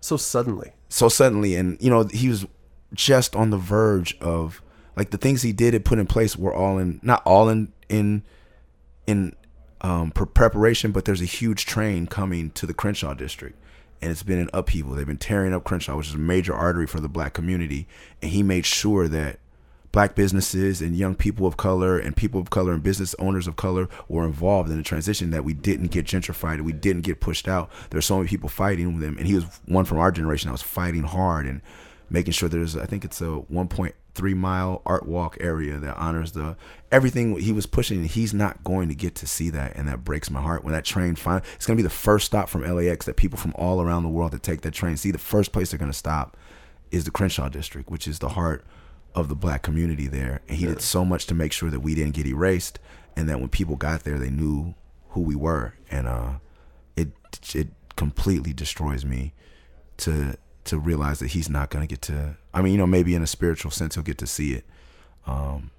so 0.00 0.16
suddenly. 0.16 0.72
so 0.88 1.08
suddenly 1.08 1.56
and 1.56 1.76
you 1.80 1.90
know 1.90 2.04
he 2.04 2.28
was 2.28 2.46
just 2.94 3.34
on 3.34 3.50
the 3.50 3.56
verge 3.56 4.16
of 4.20 4.62
like 4.94 5.10
the 5.10 5.18
things 5.18 5.42
he 5.42 5.52
did 5.52 5.74
and 5.74 5.84
put 5.84 5.98
in 5.98 6.06
place 6.06 6.36
were 6.36 6.54
all 6.54 6.78
in 6.78 7.00
not 7.02 7.22
all 7.24 7.48
in 7.48 7.72
in 7.88 8.22
in 9.06 9.34
um 9.80 10.12
pre- 10.12 10.26
preparation 10.26 10.92
but 10.92 11.04
there's 11.04 11.20
a 11.20 11.26
huge 11.26 11.66
train 11.66 12.06
coming 12.06 12.50
to 12.50 12.66
the 12.66 12.74
Crenshaw 12.74 13.14
district 13.14 13.58
and 14.00 14.10
it's 14.10 14.22
been 14.22 14.38
an 14.38 14.50
upheaval 14.52 14.94
they've 14.94 15.06
been 15.06 15.16
tearing 15.16 15.52
up 15.52 15.64
Crenshaw 15.64 15.96
which 15.96 16.08
is 16.08 16.14
a 16.14 16.18
major 16.18 16.54
artery 16.54 16.86
for 16.86 17.00
the 17.00 17.08
black 17.08 17.34
community 17.34 17.86
and 18.22 18.30
he 18.30 18.42
made 18.42 18.66
sure 18.66 19.08
that 19.08 19.38
black 19.96 20.14
businesses 20.14 20.82
and 20.82 20.94
young 20.94 21.14
people 21.14 21.46
of 21.46 21.56
color 21.56 21.98
and 21.98 22.14
people 22.14 22.38
of 22.38 22.50
color 22.50 22.74
and 22.74 22.82
business 22.82 23.14
owners 23.18 23.46
of 23.46 23.56
color 23.56 23.88
were 24.08 24.26
involved 24.26 24.70
in 24.70 24.76
the 24.76 24.82
transition 24.82 25.30
that 25.30 25.42
we 25.42 25.54
didn't 25.54 25.90
get 25.90 26.04
gentrified 26.04 26.60
we 26.60 26.72
didn't 26.74 27.00
get 27.00 27.18
pushed 27.18 27.48
out. 27.48 27.70
There's 27.88 28.04
so 28.04 28.18
many 28.18 28.28
people 28.28 28.50
fighting 28.50 28.94
with 28.94 29.02
him 29.02 29.16
and 29.16 29.26
he 29.26 29.34
was 29.34 29.44
one 29.64 29.86
from 29.86 29.96
our 29.96 30.12
generation 30.12 30.48
that 30.48 30.52
was 30.52 30.60
fighting 30.60 31.04
hard 31.04 31.46
and 31.46 31.62
making 32.10 32.32
sure 32.32 32.46
there's 32.46 32.76
I 32.76 32.84
think 32.84 33.06
it's 33.06 33.22
a 33.22 33.36
1.3 34.16 34.36
mile 34.36 34.82
art 34.86 35.06
walk 35.06 35.36
area 35.40 35.78
that 35.78 35.96
honors 35.96 36.32
the 36.32 36.56
everything 36.90 37.38
he 37.38 37.52
was 37.52 37.66
pushing 37.66 38.04
he's 38.04 38.32
not 38.32 38.62
going 38.64 38.88
to 38.88 38.94
get 38.94 39.14
to 39.16 39.26
see 39.26 39.50
that 39.50 39.74
and 39.76 39.88
that 39.88 40.04
breaks 40.04 40.30
my 40.30 40.40
heart. 40.40 40.64
When 40.64 40.72
that 40.72 40.84
train 40.84 41.14
finally 41.16 41.46
it's 41.54 41.66
going 41.66 41.76
to 41.76 41.82
be 41.82 41.86
the 41.86 41.90
first 41.94 42.26
stop 42.26 42.48
from 42.48 42.62
LAX 42.62 43.06
that 43.06 43.16
people 43.16 43.38
from 43.38 43.52
all 43.56 43.80
around 43.80 44.02
the 44.02 44.08
world 44.08 44.32
that 44.32 44.42
take 44.42 44.62
that 44.62 44.74
train 44.74 44.96
see. 44.96 45.10
The 45.10 45.18
first 45.18 45.52
place 45.52 45.70
they're 45.70 45.78
going 45.78 45.90
to 45.90 45.96
stop 45.96 46.36
is 46.90 47.04
the 47.04 47.10
Crenshaw 47.10 47.48
district 47.48 47.90
which 47.90 48.08
is 48.08 48.18
the 48.18 48.30
heart 48.30 48.64
of 49.14 49.28
the 49.28 49.34
black 49.34 49.62
community 49.62 50.06
there. 50.06 50.42
And 50.48 50.58
he 50.58 50.66
did 50.66 50.82
so 50.82 51.04
much 51.04 51.26
to 51.26 51.34
make 51.34 51.52
sure 51.52 51.70
that 51.70 51.80
we 51.80 51.94
didn't 51.94 52.14
get 52.14 52.26
erased 52.26 52.78
and 53.16 53.28
that 53.28 53.40
when 53.40 53.48
people 53.48 53.76
got 53.76 54.04
there 54.04 54.18
they 54.18 54.30
knew 54.30 54.74
who 55.10 55.20
we 55.20 55.36
were. 55.36 55.74
And 55.90 56.06
uh 56.06 56.32
it 56.96 57.12
it 57.54 57.68
completely 57.96 58.52
destroys 58.52 59.04
me 59.04 59.32
to 59.98 60.36
to 60.66 60.78
realize 60.78 61.20
that 61.20 61.28
he's 61.28 61.48
not 61.48 61.70
going 61.70 61.86
to 61.86 61.88
get 61.88 62.02
to 62.02 62.36
I 62.56 62.62
mean 62.62 62.72
you 62.72 62.78
know 62.78 62.86
maybe 62.86 63.14
in 63.14 63.22
a 63.22 63.26
spiritual 63.26 63.70
sense 63.70 63.94
he'll 63.94 64.04
get 64.04 64.18
to 64.18 64.26
see 64.26 64.54
it 64.54 64.64
um 65.26 65.70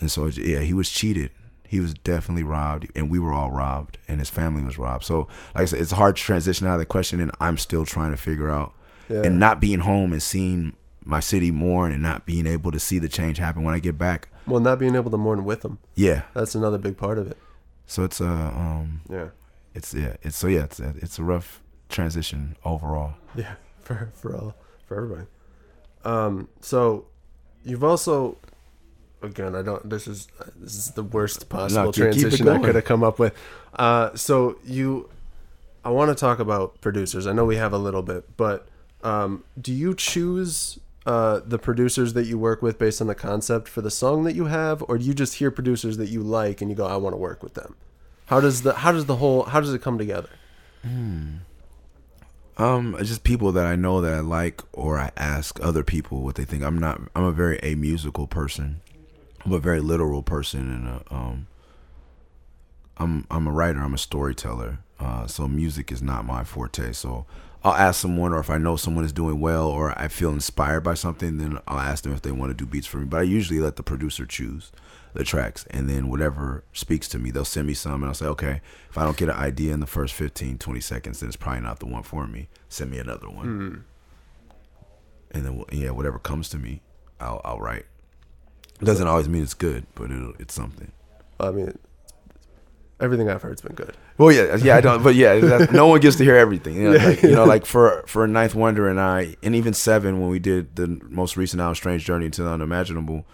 and 0.00 0.10
so 0.10 0.26
yeah 0.26 0.60
he 0.60 0.72
was 0.72 0.88
cheated 0.90 1.30
he 1.66 1.80
was 1.80 1.92
definitely 1.94 2.44
robbed 2.44 2.86
and 2.94 3.10
we 3.10 3.18
were 3.18 3.32
all 3.32 3.50
robbed 3.50 3.98
and 4.08 4.20
his 4.20 4.30
family 4.30 4.62
was 4.62 4.78
robbed 4.78 5.04
so 5.04 5.26
like 5.54 5.62
I 5.62 5.64
said 5.66 5.80
it's 5.80 5.90
hard 5.92 6.16
to 6.16 6.22
transition 6.22 6.66
out 6.66 6.74
of 6.74 6.78
the 6.80 6.86
question 6.86 7.20
and 7.20 7.30
I'm 7.40 7.58
still 7.58 7.84
trying 7.84 8.12
to 8.12 8.16
figure 8.16 8.48
out 8.48 8.72
Yeah. 9.10 9.22
and 9.24 9.38
not 9.40 9.60
being 9.60 9.80
home 9.80 10.12
and 10.12 10.22
seeing 10.22 10.74
my 11.04 11.20
city 11.20 11.50
mourn 11.50 11.92
and 11.92 12.02
not 12.02 12.26
being 12.26 12.46
able 12.46 12.70
to 12.70 12.78
see 12.78 12.98
the 12.98 13.08
change 13.08 13.38
happen 13.38 13.62
when 13.64 13.74
I 13.74 13.78
get 13.80 13.96
back 13.98 14.28
Well, 14.46 14.60
not 14.60 14.78
being 14.78 14.94
able 14.94 15.10
to 15.10 15.16
mourn 15.18 15.44
with 15.44 15.60
them. 15.62 15.78
yeah 15.94 16.22
That's 16.34 16.54
another 16.54 16.78
big 16.78 16.96
part 16.96 17.18
of 17.18 17.30
it. 17.30 17.36
so 17.86 18.04
it's 18.04 18.20
a 18.20 18.28
um 18.28 19.00
Yeah. 19.10 19.28
it's 19.74 19.92
yeah 19.94 20.16
it's 20.22 20.36
so 20.36 20.46
yeah 20.46 20.64
it's 20.64 20.78
a, 20.80 20.94
it's 21.04 21.18
a 21.18 21.22
rough 21.24 21.62
transition 21.88 22.56
overall 22.64 23.14
Yeah, 23.34 23.54
for 23.80 24.10
for 24.14 24.36
all 24.36 24.54
for 24.86 24.96
everybody. 24.96 25.26
Um, 26.08 26.48
so 26.60 27.06
you've 27.64 27.84
also, 27.84 28.38
again, 29.22 29.54
I 29.54 29.62
don't. 29.62 29.88
This 29.88 30.06
is 30.06 30.28
this 30.56 30.74
is 30.74 30.90
the 30.92 31.02
worst 31.02 31.48
possible 31.48 31.92
keep 31.92 32.02
transition 32.02 32.48
I 32.48 32.58
could 32.58 32.74
have 32.74 32.84
come 32.84 33.04
up 33.04 33.18
with. 33.18 33.34
Uh, 33.74 34.14
so 34.14 34.56
you, 34.64 35.10
I 35.84 35.90
want 35.90 36.08
to 36.10 36.14
talk 36.14 36.38
about 36.38 36.80
producers. 36.80 37.26
I 37.26 37.32
know 37.32 37.44
we 37.44 37.56
have 37.56 37.72
a 37.72 37.78
little 37.78 38.02
bit, 38.02 38.36
but 38.36 38.68
um, 39.02 39.44
do 39.60 39.72
you 39.72 39.94
choose? 39.94 40.78
Uh, 41.06 41.40
the 41.46 41.58
producers 41.58 42.12
that 42.12 42.26
you 42.26 42.38
work 42.38 42.60
with 42.60 42.78
based 42.78 43.00
on 43.00 43.06
the 43.06 43.14
concept 43.14 43.66
for 43.66 43.80
the 43.80 43.90
song 43.90 44.24
that 44.24 44.34
you 44.34 44.44
have, 44.44 44.84
or 44.88 44.98
do 44.98 45.04
you 45.06 45.14
just 45.14 45.34
hear 45.36 45.50
producers 45.50 45.96
that 45.96 46.10
you 46.10 46.22
like 46.22 46.60
and 46.60 46.70
you 46.70 46.76
go, 46.76 46.84
"I 46.86 46.96
want 46.96 47.14
to 47.14 47.16
work 47.16 47.42
with 47.42 47.54
them"? 47.54 47.76
How 48.26 48.40
does 48.40 48.60
the 48.60 48.74
how 48.74 48.92
does 48.92 49.06
the 49.06 49.16
whole 49.16 49.44
how 49.44 49.60
does 49.60 49.72
it 49.72 49.80
come 49.80 49.96
together? 49.96 50.28
Um, 52.58 52.96
just 52.98 53.22
people 53.22 53.52
that 53.52 53.66
I 53.66 53.76
know 53.76 54.00
that 54.00 54.12
I 54.12 54.20
like, 54.20 54.62
or 54.72 54.98
I 54.98 55.12
ask 55.16 55.60
other 55.62 55.84
people 55.84 56.22
what 56.22 56.34
they 56.34 56.44
think. 56.44 56.64
I'm 56.64 56.78
not. 56.78 57.00
I'm 57.14 57.24
a 57.24 57.32
very 57.32 57.58
amusical 57.58 58.28
person. 58.28 58.80
I'm 59.44 59.52
a 59.52 59.60
very 59.60 59.80
literal 59.80 60.22
person, 60.22 60.72
and 60.72 60.88
a, 60.88 61.14
um, 61.14 61.46
I'm 62.96 63.26
I'm 63.30 63.46
a 63.46 63.52
writer. 63.52 63.78
I'm 63.78 63.94
a 63.94 63.98
storyteller. 63.98 64.80
Uh, 64.98 65.28
so 65.28 65.46
music 65.46 65.92
is 65.92 66.02
not 66.02 66.24
my 66.24 66.42
forte. 66.42 66.92
So 66.92 67.26
I'll 67.62 67.74
ask 67.74 68.00
someone, 68.00 68.32
or 68.32 68.40
if 68.40 68.50
I 68.50 68.58
know 68.58 68.74
someone 68.74 69.04
is 69.04 69.12
doing 69.12 69.38
well, 69.38 69.68
or 69.68 69.96
I 69.96 70.08
feel 70.08 70.30
inspired 70.30 70.80
by 70.80 70.94
something, 70.94 71.38
then 71.38 71.60
I'll 71.68 71.78
ask 71.78 72.02
them 72.02 72.12
if 72.12 72.22
they 72.22 72.32
want 72.32 72.50
to 72.50 72.54
do 72.54 72.66
beats 72.66 72.88
for 72.88 72.98
me. 72.98 73.04
But 73.04 73.20
I 73.20 73.22
usually 73.22 73.60
let 73.60 73.76
the 73.76 73.84
producer 73.84 74.26
choose 74.26 74.72
the 75.14 75.24
tracks, 75.24 75.64
and 75.70 75.88
then 75.88 76.08
whatever 76.08 76.64
speaks 76.72 77.08
to 77.08 77.18
me, 77.18 77.30
they'll 77.30 77.44
send 77.44 77.66
me 77.66 77.74
some, 77.74 78.02
and 78.02 78.06
I'll 78.06 78.14
say, 78.14 78.26
okay, 78.26 78.60
if 78.90 78.98
I 78.98 79.04
don't 79.04 79.16
get 79.16 79.28
an 79.28 79.36
idea 79.36 79.72
in 79.72 79.80
the 79.80 79.86
first 79.86 80.14
15, 80.14 80.58
20 80.58 80.80
seconds, 80.80 81.20
then 81.20 81.28
it's 81.28 81.36
probably 81.36 81.62
not 81.62 81.80
the 81.80 81.86
one 81.86 82.02
for 82.02 82.26
me. 82.26 82.48
Send 82.68 82.90
me 82.90 82.98
another 82.98 83.28
one, 83.28 83.46
hmm. 83.46 83.76
and 85.30 85.44
then 85.44 85.64
yeah, 85.72 85.90
whatever 85.90 86.18
comes 86.18 86.48
to 86.50 86.58
me, 86.58 86.82
I'll 87.20 87.40
I'll 87.44 87.60
write. 87.60 87.86
It 88.80 88.84
doesn't 88.84 89.08
always 89.08 89.28
mean 89.28 89.42
it's 89.42 89.54
good, 89.54 89.86
but 89.94 90.10
it'll, 90.10 90.34
it's 90.38 90.54
something. 90.54 90.92
I 91.40 91.50
mean, 91.50 91.76
everything 93.00 93.28
I've 93.28 93.42
heard's 93.42 93.62
been 93.62 93.74
good. 93.74 93.96
Well, 94.16 94.32
yeah, 94.32 94.56
yeah, 94.56 94.76
I 94.76 94.80
don't, 94.80 95.02
but 95.02 95.14
yeah, 95.14 95.38
that, 95.38 95.72
no 95.72 95.86
one 95.86 96.00
gets 96.00 96.16
to 96.16 96.24
hear 96.24 96.36
everything. 96.36 96.74
You 96.76 96.90
know, 96.90 96.96
like, 96.96 97.22
you 97.22 97.32
know, 97.32 97.44
like 97.44 97.66
for 97.74 98.04
for 98.06 98.26
Ninth 98.26 98.54
Wonder 98.54 98.88
and 98.88 99.00
I, 99.00 99.36
and 99.42 99.54
even 99.54 99.74
Seven, 99.74 100.20
when 100.20 100.30
we 100.30 100.38
did 100.38 100.76
the 100.76 101.00
most 101.08 101.36
recent 101.36 101.60
album, 101.60 101.74
Strange 101.76 102.04
Journey 102.04 102.26
into 102.26 102.42
the 102.42 102.50
Unimaginable, 102.50 103.24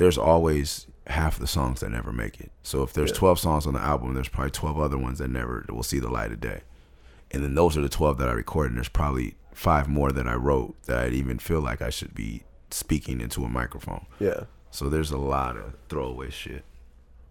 there's 0.00 0.18
always 0.18 0.86
half 1.06 1.38
the 1.38 1.46
songs 1.46 1.80
that 1.80 1.90
never 1.90 2.12
make 2.12 2.40
it. 2.40 2.50
So 2.62 2.82
if 2.82 2.92
there's 2.92 3.10
Yeah. 3.10 3.16
12 3.18 3.38
songs 3.38 3.66
on 3.66 3.74
the 3.74 3.80
album, 3.80 4.14
there's 4.14 4.28
probably 4.28 4.50
12 4.50 4.78
other 4.80 4.98
ones 4.98 5.18
that 5.18 5.28
never 5.28 5.64
will 5.68 5.82
see 5.82 5.98
the 5.98 6.10
light 6.10 6.32
of 6.32 6.40
day. 6.40 6.62
And 7.30 7.44
then 7.44 7.54
those 7.54 7.76
are 7.76 7.80
the 7.80 7.88
12 7.88 8.18
that 8.18 8.28
I 8.28 8.32
recorded. 8.32 8.70
And 8.70 8.78
there's 8.78 8.88
probably 8.88 9.36
five 9.52 9.88
more 9.88 10.10
that 10.12 10.26
I 10.26 10.34
wrote 10.34 10.80
that 10.84 10.98
I 10.98 11.08
even 11.08 11.38
feel 11.38 11.60
like 11.60 11.82
I 11.82 11.90
should 11.90 12.14
be 12.14 12.42
speaking 12.70 13.20
into 13.20 13.44
a 13.44 13.48
microphone. 13.48 14.06
Yeah. 14.18 14.44
So 14.70 14.88
there's 14.88 15.10
a 15.10 15.18
lot 15.18 15.56
of 15.56 15.74
throwaway 15.88 16.30
shit. 16.30 16.64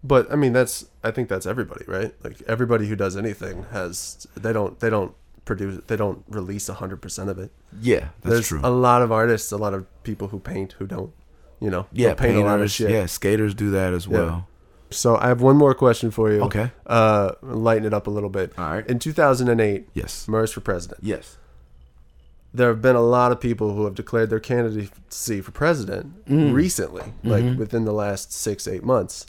But 0.04 0.30
I 0.32 0.36
mean, 0.36 0.52
that's 0.52 0.86
I 1.04 1.10
think 1.10 1.28
that's 1.28 1.46
everybody, 1.46 1.84
right? 1.86 2.14
Like 2.22 2.40
everybody 2.46 2.86
who 2.86 2.96
does 2.96 3.16
anything 3.16 3.64
has 3.72 4.26
they 4.34 4.52
don't 4.52 4.78
they 4.80 4.88
don't 4.90 5.14
produce 5.44 5.82
they 5.88 5.96
don't 5.96 6.22
release 6.28 6.68
hundred 6.68 7.02
percent 7.02 7.28
of 7.30 7.38
it. 7.38 7.50
Yeah, 7.80 8.08
that's 8.22 8.34
There's 8.34 8.48
true. 8.48 8.60
a 8.62 8.70
lot 8.70 9.02
of 9.02 9.10
artists, 9.12 9.52
a 9.52 9.56
lot 9.58 9.74
of 9.74 9.86
people 10.02 10.28
who 10.28 10.38
paint 10.38 10.72
who 10.78 10.86
don't, 10.86 11.12
you 11.60 11.70
know, 11.70 11.86
yeah, 11.92 12.14
paint 12.14 12.36
a 12.36 12.40
lot 12.40 12.60
of 12.60 12.70
shit. 12.70 12.90
Yeah, 12.90 13.06
skaters 13.06 13.54
do 13.54 13.70
that 13.70 13.92
as 13.92 14.08
well. 14.08 14.46
So 14.90 15.16
I 15.16 15.28
have 15.28 15.40
one 15.40 15.56
more 15.56 15.72
question 15.74 16.10
for 16.10 16.32
you. 16.32 16.40
Okay. 16.42 16.72
Uh, 16.86 17.32
lighten 17.42 17.84
it 17.84 17.94
up 17.94 18.06
a 18.08 18.10
little 18.10 18.28
bit. 18.30 18.52
All 18.58 18.70
right. 18.70 18.86
In 18.88 18.98
2008, 18.98 19.88
Yes. 19.94 20.26
Murs 20.26 20.50
for 20.50 20.60
president. 20.60 20.98
Yes. 21.04 21.36
There 22.52 22.68
have 22.68 22.82
been 22.82 22.96
a 22.96 23.00
lot 23.00 23.30
of 23.30 23.38
people 23.40 23.74
who 23.74 23.84
have 23.84 23.94
declared 23.94 24.30
their 24.30 24.40
candidacy 24.40 25.40
for 25.40 25.52
president 25.52 26.24
Mm. 26.26 26.52
recently, 26.52 27.12
like 27.22 27.44
Mm-hmm. 27.44 27.58
within 27.60 27.84
the 27.84 27.92
last 27.92 28.32
six 28.32 28.66
eight 28.66 28.82
months. 28.82 29.26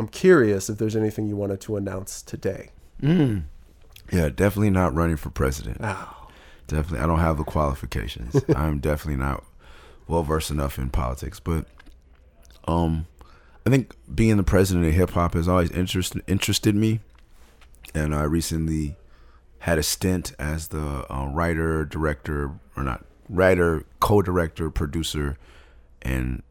I'm 0.00 0.08
curious 0.08 0.70
if 0.70 0.78
there's 0.78 0.96
anything 0.96 1.26
you 1.28 1.36
wanted 1.36 1.60
to 1.62 1.76
announce 1.76 2.22
today. 2.22 2.70
Mm. 3.02 3.42
Yeah, 4.10 4.30
definitely 4.30 4.70
not 4.70 4.94
running 4.94 5.16
for 5.16 5.28
president. 5.30 5.78
Oh. 5.80 6.28
Definitely, 6.66 7.00
I 7.00 7.06
don't 7.06 7.18
have 7.20 7.36
the 7.36 7.44
qualifications. 7.44 8.42
I'm 8.56 8.78
definitely 8.78 9.22
not 9.22 9.44
well 10.06 10.22
versed 10.22 10.50
enough 10.50 10.78
in 10.78 10.90
politics. 10.90 11.40
But, 11.40 11.66
um, 12.66 13.06
I 13.66 13.70
think 13.70 13.94
being 14.14 14.36
the 14.36 14.42
president 14.42 14.86
of 14.86 14.92
hip 14.92 15.10
hop 15.10 15.34
has 15.34 15.48
always 15.48 15.70
interest, 15.70 16.16
interested 16.26 16.74
me, 16.74 17.00
and 17.94 18.14
I 18.14 18.24
recently 18.24 18.96
had 19.60 19.78
a 19.78 19.82
stint 19.82 20.34
as 20.38 20.68
the 20.68 21.10
uh, 21.10 21.26
writer, 21.28 21.86
director, 21.86 22.52
or 22.76 22.82
not 22.82 23.04
writer, 23.28 23.84
co-director, 24.00 24.70
producer, 24.70 25.38
and 26.02 26.42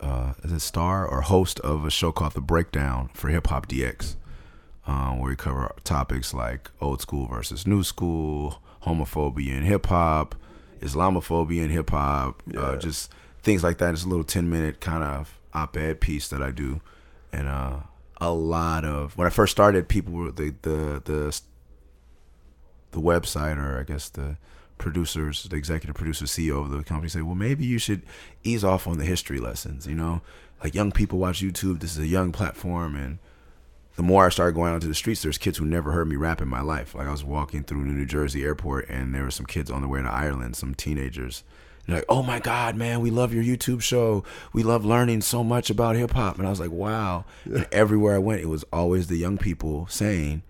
uh, 0.00 0.34
is 0.44 0.52
it 0.52 0.60
star 0.60 1.06
or 1.06 1.22
host 1.22 1.58
of 1.60 1.84
a 1.84 1.90
show 1.90 2.12
called 2.12 2.34
The 2.34 2.40
Breakdown 2.40 3.10
for 3.14 3.28
Hip 3.28 3.48
Hop 3.48 3.66
DX, 3.66 4.16
um, 4.86 5.18
where 5.18 5.30
we 5.30 5.36
cover 5.36 5.74
topics 5.84 6.32
like 6.32 6.70
old 6.80 7.00
school 7.00 7.26
versus 7.26 7.66
new 7.66 7.82
school, 7.82 8.62
homophobia 8.84 9.56
in 9.56 9.62
hip 9.64 9.86
hop, 9.86 10.34
Islamophobia 10.82 11.62
in 11.62 11.70
hip 11.70 11.90
hop, 11.90 12.42
uh, 12.56 12.76
just 12.76 13.12
things 13.42 13.62
like 13.62 13.78
that. 13.78 13.94
It's 13.94 14.04
a 14.04 14.08
little 14.08 14.24
ten 14.24 14.50
minute 14.50 14.80
kind 14.80 15.02
of 15.02 15.38
op-ed 15.54 16.00
piece 16.00 16.28
that 16.28 16.42
I 16.42 16.50
do, 16.50 16.80
and 17.32 17.48
uh, 17.48 17.80
a 18.20 18.32
lot 18.32 18.84
of 18.84 19.16
when 19.16 19.26
I 19.26 19.30
first 19.30 19.52
started, 19.52 19.88
people 19.88 20.12
were 20.12 20.30
the 20.30 20.54
the 20.62 21.02
the 21.04 21.40
the 22.92 23.00
website 23.00 23.56
or 23.56 23.80
I 23.80 23.84
guess 23.84 24.08
the 24.08 24.36
producers, 24.78 25.44
the 25.44 25.56
executive 25.56 25.94
producer, 25.94 26.24
CEO 26.24 26.60
of 26.60 26.70
the 26.70 26.82
company 26.82 27.08
say, 27.08 27.22
well, 27.22 27.34
maybe 27.34 27.64
you 27.64 27.78
should 27.78 28.02
ease 28.42 28.64
off 28.64 28.86
on 28.86 28.98
the 28.98 29.04
history 29.04 29.38
lessons. 29.38 29.86
You 29.86 29.94
know, 29.94 30.22
like 30.62 30.74
young 30.74 30.92
people 30.92 31.18
watch 31.18 31.40
YouTube. 31.42 31.80
This 31.80 31.92
is 31.92 31.98
a 31.98 32.06
young 32.06 32.32
platform, 32.32 32.94
and 32.96 33.18
the 33.96 34.02
more 34.02 34.26
I 34.26 34.30
started 34.30 34.54
going 34.54 34.72
out 34.72 34.80
to 34.82 34.86
the 34.86 34.94
streets, 34.94 35.22
there's 35.22 35.38
kids 35.38 35.58
who 35.58 35.66
never 35.66 35.92
heard 35.92 36.08
me 36.08 36.16
rap 36.16 36.40
in 36.40 36.48
my 36.48 36.62
life. 36.62 36.94
Like 36.94 37.06
I 37.06 37.10
was 37.10 37.24
walking 37.24 37.62
through 37.62 37.84
the 37.84 37.90
New 37.92 38.06
Jersey 38.06 38.42
airport, 38.42 38.88
and 38.88 39.14
there 39.14 39.24
were 39.24 39.30
some 39.30 39.46
kids 39.46 39.70
on 39.70 39.82
their 39.82 39.88
way 39.88 40.00
to 40.00 40.08
Ireland, 40.08 40.56
some 40.56 40.74
teenagers. 40.74 41.44
And 41.86 41.94
they're 41.94 42.00
like, 42.00 42.06
oh 42.08 42.22
my 42.22 42.38
God, 42.38 42.76
man, 42.76 43.00
we 43.00 43.10
love 43.10 43.34
your 43.34 43.42
YouTube 43.42 43.82
show. 43.82 44.24
We 44.52 44.62
love 44.62 44.84
learning 44.84 45.22
so 45.22 45.42
much 45.42 45.68
about 45.68 45.96
hip 45.96 46.12
hop. 46.12 46.38
And 46.38 46.46
I 46.46 46.50
was 46.50 46.60
like, 46.60 46.70
wow. 46.70 47.24
And 47.44 47.66
everywhere 47.72 48.14
I 48.14 48.18
went, 48.18 48.40
it 48.40 48.48
was 48.48 48.64
always 48.72 49.08
the 49.08 49.16
young 49.16 49.36
people 49.36 49.86
saying, 49.88 50.42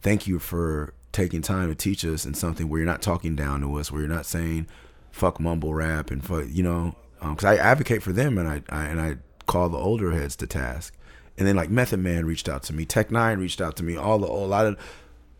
thank 0.00 0.26
you 0.26 0.38
for 0.38 0.94
taking 1.10 1.42
time 1.42 1.68
to 1.68 1.74
teach 1.74 2.04
us 2.04 2.24
in 2.24 2.34
something 2.34 2.68
where 2.68 2.78
you're 2.78 2.86
not 2.86 3.02
talking 3.02 3.36
down 3.36 3.60
to 3.60 3.74
us, 3.78 3.90
where 3.90 4.00
you're 4.00 4.08
not 4.08 4.24
saying 4.24 4.66
fuck 5.10 5.38
mumble 5.38 5.74
rap 5.74 6.10
and 6.10 6.24
fuck, 6.24 6.46
you 6.48 6.62
know, 6.62 6.94
um, 7.20 7.34
because 7.34 7.44
I 7.44 7.56
advocate 7.56 8.02
for 8.02 8.12
them 8.12 8.38
and 8.38 8.48
I, 8.48 8.62
I 8.70 8.84
and 8.86 9.00
I 9.00 9.16
call 9.46 9.68
the 9.68 9.78
older 9.78 10.12
heads 10.12 10.36
to 10.36 10.46
task. 10.46 10.94
And 11.38 11.46
then 11.46 11.56
like 11.56 11.70
Method 11.70 12.00
Man 12.00 12.26
reached 12.26 12.48
out 12.48 12.62
to 12.64 12.72
me, 12.72 12.84
Tech 12.84 13.10
Nine 13.10 13.38
reached 13.38 13.60
out 13.60 13.76
to 13.76 13.82
me, 13.82 13.96
all 13.96 14.18
the 14.18 14.26
a 14.26 14.28
lot 14.28 14.66
of 14.66 14.78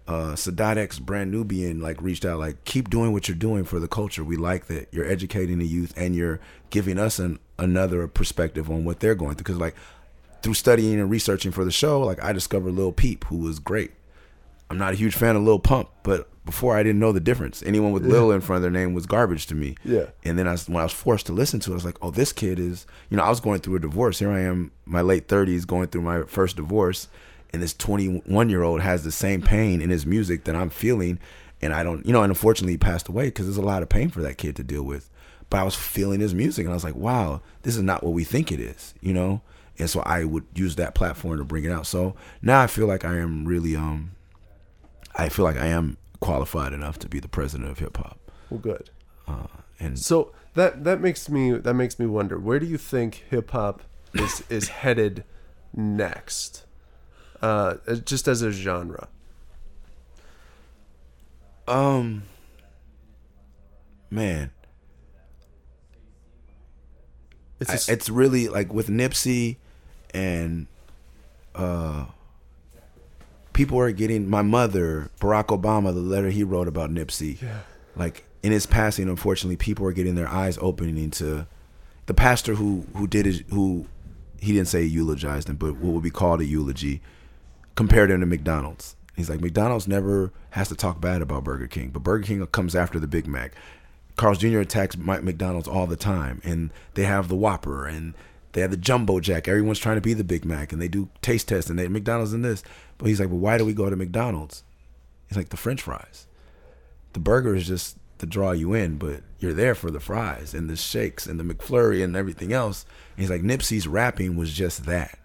uh 0.08 0.34
Sadat 0.34 0.78
X 0.78 0.98
brand 0.98 1.30
Nubian 1.30 1.80
like 1.80 2.02
reached 2.02 2.24
out 2.24 2.40
like 2.40 2.64
keep 2.64 2.90
doing 2.90 3.12
what 3.12 3.28
you're 3.28 3.36
doing 3.36 3.64
for 3.64 3.78
the 3.78 3.88
culture. 3.88 4.24
We 4.24 4.36
like 4.36 4.66
that 4.66 4.88
you're 4.90 5.08
educating 5.08 5.58
the 5.58 5.66
youth 5.66 5.94
and 5.96 6.16
you're 6.16 6.40
giving 6.70 6.98
us 6.98 7.18
an 7.18 7.38
another 7.58 8.08
perspective 8.08 8.70
on 8.70 8.84
what 8.84 9.00
they're 9.00 9.14
going 9.14 9.34
through. 9.34 9.44
Because 9.44 9.58
like 9.58 9.76
through 10.42 10.54
studying 10.54 10.98
and 10.98 11.08
researching 11.08 11.52
for 11.52 11.64
the 11.64 11.70
show, 11.70 12.00
like 12.00 12.22
I 12.22 12.32
discovered 12.32 12.72
Lil 12.72 12.92
Peep, 12.92 13.24
who 13.24 13.36
was 13.38 13.58
great. 13.58 13.92
I'm 14.72 14.78
not 14.78 14.94
a 14.94 14.96
huge 14.96 15.14
fan 15.14 15.36
of 15.36 15.42
Lil 15.42 15.58
Pump, 15.58 15.90
but 16.02 16.30
before 16.46 16.76
I 16.76 16.82
didn't 16.82 16.98
know 16.98 17.12
the 17.12 17.20
difference. 17.20 17.62
Anyone 17.62 17.92
with 17.92 18.06
Lil 18.06 18.32
in 18.32 18.40
front 18.40 18.56
of 18.56 18.62
their 18.62 18.70
name 18.70 18.94
was 18.94 19.04
garbage 19.04 19.46
to 19.48 19.54
me. 19.54 19.76
Yeah. 19.84 20.06
And 20.24 20.38
then 20.38 20.48
I 20.48 20.52
was, 20.52 20.66
when 20.66 20.78
I 20.78 20.84
was 20.84 20.92
forced 20.94 21.26
to 21.26 21.32
listen 21.32 21.60
to 21.60 21.70
it, 21.70 21.74
I 21.74 21.76
was 21.76 21.84
like, 21.84 21.98
oh, 22.00 22.10
this 22.10 22.32
kid 22.32 22.58
is, 22.58 22.86
you 23.10 23.18
know, 23.18 23.22
I 23.22 23.28
was 23.28 23.38
going 23.38 23.60
through 23.60 23.76
a 23.76 23.80
divorce. 23.80 24.18
Here 24.18 24.30
I 24.30 24.40
am, 24.40 24.72
my 24.86 25.02
late 25.02 25.28
30s, 25.28 25.66
going 25.66 25.88
through 25.88 26.00
my 26.00 26.22
first 26.22 26.56
divorce, 26.56 27.08
and 27.52 27.62
this 27.62 27.74
21 27.74 28.48
year 28.48 28.62
old 28.62 28.80
has 28.80 29.04
the 29.04 29.12
same 29.12 29.42
pain 29.42 29.82
in 29.82 29.90
his 29.90 30.06
music 30.06 30.44
that 30.44 30.56
I'm 30.56 30.70
feeling, 30.70 31.18
and 31.60 31.74
I 31.74 31.82
don't, 31.82 32.04
you 32.06 32.12
know, 32.14 32.22
and 32.22 32.30
unfortunately 32.30 32.72
he 32.72 32.78
passed 32.78 33.08
away 33.08 33.26
because 33.26 33.44
there's 33.44 33.58
a 33.58 33.62
lot 33.62 33.82
of 33.82 33.90
pain 33.90 34.08
for 34.08 34.22
that 34.22 34.38
kid 34.38 34.56
to 34.56 34.64
deal 34.64 34.84
with. 34.84 35.10
But 35.50 35.60
I 35.60 35.64
was 35.64 35.74
feeling 35.74 36.20
his 36.20 36.34
music, 36.34 36.64
and 36.64 36.72
I 36.72 36.74
was 36.74 36.84
like, 36.84 36.96
wow, 36.96 37.42
this 37.60 37.76
is 37.76 37.82
not 37.82 38.02
what 38.02 38.14
we 38.14 38.24
think 38.24 38.50
it 38.50 38.58
is, 38.58 38.94
you 39.02 39.12
know. 39.12 39.42
And 39.78 39.88
so 39.88 40.00
I 40.00 40.24
would 40.24 40.46
use 40.54 40.76
that 40.76 40.94
platform 40.94 41.38
to 41.38 41.44
bring 41.44 41.64
it 41.64 41.70
out. 41.70 41.86
So 41.86 42.14
now 42.40 42.62
I 42.62 42.66
feel 42.66 42.86
like 42.86 43.04
I 43.04 43.18
am 43.18 43.44
really, 43.44 43.76
um, 43.76 44.12
I 45.16 45.28
feel 45.28 45.44
like 45.44 45.56
I 45.56 45.66
am 45.66 45.96
qualified 46.20 46.72
enough 46.72 46.98
to 47.00 47.08
be 47.08 47.20
the 47.20 47.28
president 47.28 47.70
of 47.70 47.78
hip 47.78 47.96
hop. 47.96 48.18
Well, 48.50 48.60
good. 48.60 48.90
Uh, 49.28 49.46
and 49.80 49.98
So 49.98 50.32
that 50.54 50.84
that 50.84 51.00
makes 51.00 51.28
me 51.28 51.52
that 51.52 51.74
makes 51.74 51.98
me 51.98 52.06
wonder 52.06 52.38
where 52.38 52.58
do 52.58 52.66
you 52.66 52.78
think 52.78 53.24
hip 53.30 53.50
hop 53.50 53.82
is 54.14 54.42
is 54.50 54.68
headed 54.68 55.24
next? 55.74 56.64
Uh, 57.40 57.74
just 58.04 58.28
as 58.28 58.42
a 58.42 58.52
genre. 58.52 59.08
um, 61.66 62.22
man, 64.10 64.50
It's 67.60 67.70
I- 67.70 67.74
a 67.74 67.76
s- 67.76 67.88
it's 67.88 68.08
really 68.08 68.48
like 68.48 68.72
with 68.72 68.88
Nipsey 68.88 69.56
and 70.14 70.66
uh 71.54 72.06
people 73.52 73.78
are 73.78 73.92
getting 73.92 74.28
my 74.28 74.42
mother 74.42 75.10
Barack 75.20 75.46
Obama 75.46 75.92
the 75.92 76.00
letter 76.00 76.30
he 76.30 76.44
wrote 76.44 76.68
about 76.68 76.90
Nipsey 76.90 77.38
like 77.96 78.24
in 78.42 78.52
his 78.52 78.66
passing 78.66 79.08
unfortunately 79.08 79.56
people 79.56 79.86
are 79.86 79.92
getting 79.92 80.14
their 80.14 80.28
eyes 80.28 80.58
opening 80.60 81.10
to 81.12 81.46
the 82.06 82.14
pastor 82.14 82.54
who 82.54 82.86
who 82.96 83.06
did 83.06 83.26
his 83.26 83.42
who 83.50 83.86
he 84.40 84.52
didn't 84.52 84.68
say 84.68 84.82
he 84.82 84.88
eulogized 84.88 85.48
him 85.48 85.56
but 85.56 85.76
what 85.76 85.92
would 85.94 86.02
be 86.02 86.10
called 86.10 86.40
a 86.40 86.44
eulogy 86.44 87.00
compared 87.74 88.10
him 88.10 88.20
to 88.20 88.26
McDonald's 88.26 88.96
he's 89.14 89.30
like 89.30 89.40
McDonald's 89.40 89.86
never 89.86 90.32
has 90.50 90.68
to 90.68 90.74
talk 90.74 91.00
bad 91.00 91.22
about 91.22 91.44
Burger 91.44 91.66
King 91.66 91.90
but 91.90 92.02
Burger 92.02 92.26
King 92.26 92.46
comes 92.46 92.74
after 92.74 92.98
the 92.98 93.06
Big 93.06 93.26
Mac 93.26 93.54
Carl's 94.16 94.38
Jr. 94.38 94.60
attacks 94.60 94.96
Mike 94.96 95.22
McDonald's 95.22 95.68
all 95.68 95.86
the 95.86 95.96
time, 95.96 96.40
and 96.44 96.70
they 96.94 97.04
have 97.04 97.28
the 97.28 97.36
Whopper 97.36 97.86
and 97.86 98.14
they 98.52 98.60
have 98.60 98.70
the 98.70 98.76
Jumbo 98.76 99.20
Jack. 99.20 99.48
Everyone's 99.48 99.78
trying 99.78 99.96
to 99.96 100.02
be 100.02 100.14
the 100.14 100.24
Big 100.24 100.44
Mac, 100.44 100.72
and 100.72 100.80
they 100.80 100.88
do 100.88 101.08
taste 101.20 101.48
tests, 101.48 101.70
and 101.70 101.78
they 101.78 101.88
McDonald's 101.88 102.32
and 102.32 102.44
this. 102.44 102.62
But 102.98 103.08
he's 103.08 103.20
like, 103.20 103.28
well, 103.28 103.38
why 103.38 103.58
do 103.58 103.64
we 103.64 103.74
go 103.74 103.88
to 103.88 103.96
McDonald's? 103.96 104.64
He's 105.28 105.36
like 105.36 105.48
the 105.48 105.56
French 105.56 105.82
fries. 105.82 106.26
The 107.14 107.20
burger 107.20 107.54
is 107.54 107.66
just 107.66 107.96
to 108.18 108.26
draw 108.26 108.52
you 108.52 108.74
in, 108.74 108.96
but 108.98 109.22
you're 109.38 109.52
there 109.52 109.74
for 109.74 109.90
the 109.90 110.00
fries 110.00 110.54
and 110.54 110.70
the 110.70 110.76
shakes 110.76 111.26
and 111.26 111.40
the 111.40 111.44
McFlurry 111.44 112.04
and 112.04 112.14
everything 112.14 112.52
else. 112.52 112.84
And 113.16 113.22
he's 113.22 113.30
like, 113.30 113.42
Nipsey's 113.42 113.88
rapping 113.88 114.36
was 114.36 114.52
just 114.52 114.84
that, 114.86 115.18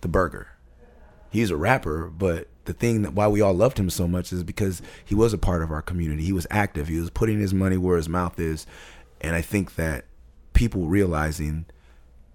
the 0.00 0.08
burger 0.08 0.48
he's 1.30 1.50
a 1.50 1.56
rapper, 1.56 2.08
but 2.08 2.48
the 2.64 2.72
thing 2.72 3.02
that 3.02 3.14
why 3.14 3.28
we 3.28 3.40
all 3.40 3.54
loved 3.54 3.78
him 3.78 3.88
so 3.88 4.06
much 4.06 4.32
is 4.32 4.42
because 4.42 4.82
he 5.04 5.14
was 5.14 5.32
a 5.32 5.38
part 5.38 5.62
of 5.62 5.70
our 5.70 5.82
community. 5.82 6.24
He 6.24 6.32
was 6.32 6.46
active. 6.50 6.88
He 6.88 7.00
was 7.00 7.10
putting 7.10 7.40
his 7.40 7.54
money 7.54 7.76
where 7.76 7.96
his 7.96 8.08
mouth 8.08 8.38
is, 8.38 8.66
and 9.20 9.34
I 9.34 9.40
think 9.40 9.76
that 9.76 10.04
people 10.52 10.86
realizing 10.86 11.66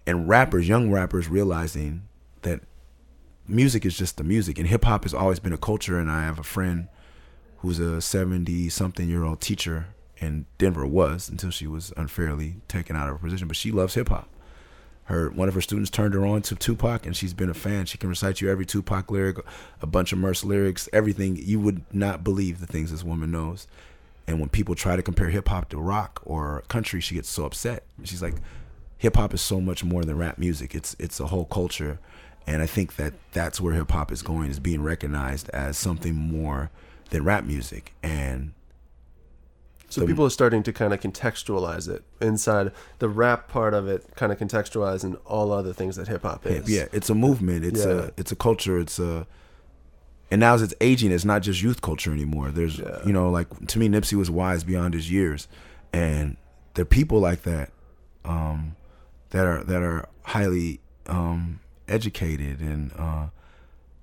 and 0.05 0.27
rappers, 0.27 0.67
young 0.67 0.91
rappers 0.91 1.27
realizing 1.27 2.03
that 2.41 2.61
music 3.47 3.85
is 3.85 3.97
just 3.97 4.17
the 4.17 4.23
music, 4.23 4.57
and 4.57 4.67
hip 4.67 4.85
hop 4.85 5.03
has 5.03 5.13
always 5.13 5.39
been 5.39 5.53
a 5.53 5.57
culture. 5.57 5.99
And 5.99 6.09
I 6.09 6.23
have 6.23 6.39
a 6.39 6.43
friend 6.43 6.87
who's 7.57 7.79
a 7.79 8.01
seventy 8.01 8.69
something 8.69 9.09
year 9.09 9.23
old 9.23 9.41
teacher 9.41 9.87
in 10.17 10.45
Denver 10.57 10.85
was 10.85 11.29
until 11.29 11.51
she 11.51 11.67
was 11.67 11.91
unfairly 11.97 12.55
taken 12.67 12.95
out 12.95 13.09
of 13.09 13.15
her 13.15 13.27
position, 13.27 13.47
but 13.47 13.57
she 13.57 13.71
loves 13.71 13.95
hip 13.95 14.09
hop 14.09 14.29
her 15.05 15.29
one 15.29 15.47
of 15.47 15.53
her 15.53 15.61
students 15.61 15.89
turned 15.89 16.13
her 16.13 16.25
on 16.25 16.41
to 16.41 16.55
Tupac 16.55 17.05
and 17.05 17.15
she's 17.15 17.33
been 17.33 17.49
a 17.49 17.53
fan. 17.53 17.85
She 17.85 17.97
can 17.97 18.09
recite 18.09 18.41
you 18.41 18.49
every 18.49 18.65
Tupac 18.65 19.11
lyric, 19.11 19.37
a 19.81 19.87
bunch 19.87 20.11
of 20.11 20.19
Murs 20.19 20.43
lyrics, 20.43 20.89
everything. 20.91 21.37
You 21.37 21.59
would 21.59 21.83
not 21.93 22.23
believe 22.23 22.59
the 22.59 22.67
things 22.67 22.91
this 22.91 23.03
woman 23.03 23.31
knows. 23.31 23.67
And 24.27 24.39
when 24.39 24.49
people 24.49 24.73
try 24.73 24.95
to 24.95 25.03
compare 25.03 25.29
hip 25.29 25.47
hop 25.47 25.69
to 25.69 25.77
rock 25.77 26.21
or 26.25 26.63
country, 26.67 27.01
she 27.01 27.13
gets 27.13 27.29
so 27.29 27.45
upset. 27.45 27.83
She's 28.03 28.23
like, 28.23 28.35
hip 29.05 29.17
hop 29.17 29.35
is 29.35 29.41
so 29.41 29.61
much 29.61 29.83
more 29.83 30.03
than 30.03 30.17
rap 30.17 30.39
music. 30.39 30.73
It's 30.73 30.95
it's 30.97 31.19
a 31.19 31.27
whole 31.27 31.45
culture, 31.45 31.99
and 32.47 32.61
I 32.63 32.65
think 32.65 32.95
that 32.95 33.13
that's 33.33 33.61
where 33.61 33.73
hip 33.75 33.91
hop 33.91 34.11
is 34.11 34.23
going 34.23 34.49
is 34.49 34.59
being 34.59 34.81
recognized 34.81 35.47
as 35.49 35.77
something 35.77 36.15
more 36.15 36.71
than 37.11 37.23
rap 37.23 37.43
music. 37.43 37.93
And 38.01 38.53
so 39.89 40.01
the- 40.01 40.07
people 40.07 40.25
are 40.25 40.31
starting 40.31 40.63
to 40.63 40.73
kind 40.73 40.91
of 40.91 40.99
contextualize 40.99 41.87
it 41.87 42.03
inside 42.19 42.71
the 42.97 43.07
rap 43.07 43.47
part 43.47 43.75
of 43.75 43.87
it, 43.87 44.15
kind 44.15 44.31
of 44.31 44.39
contextualizing 44.39 45.15
all 45.25 45.51
other 45.51 45.71
things 45.71 45.97
that 45.97 46.07
hip 46.07 46.23
hop 46.23 46.47
is. 46.47 46.67
Yeah, 46.67 46.85
it's 46.91 47.09
a 47.11 47.15
movement. 47.15 47.63
It's 47.63 47.85
Yeah. 47.85 47.91
a 47.91 48.09
it's 48.17 48.31
a 48.31 48.35
culture. 48.35 48.79
It's 48.79 48.97
a 48.97 49.27
and 50.31 50.39
now 50.39 50.55
as 50.55 50.63
it's 50.63 50.73
aging, 50.81 51.11
it's 51.11 51.25
not 51.25 51.43
just 51.43 51.61
youth 51.61 51.81
culture 51.83 52.11
anymore. 52.11 52.49
There's 52.49 52.79
Yeah. 52.79 53.05
you 53.05 53.13
know, 53.13 53.29
like 53.29 53.67
to 53.67 53.77
me, 53.77 53.87
Nipsey 53.87 54.15
was 54.15 54.31
wise 54.31 54.63
beyond 54.63 54.95
his 54.95 55.11
years, 55.11 55.47
and 55.93 56.37
there 56.73 56.81
are 56.81 56.85
people 56.99 57.19
like 57.19 57.43
that, 57.43 57.69
um, 58.25 58.75
that 59.35 59.45
are 59.45 59.63
that 59.65 59.83
are 59.83 60.07
highly 60.23 60.79
um 61.07 61.59
educated 61.89 62.61
and 62.61 62.91
uh 62.97 63.27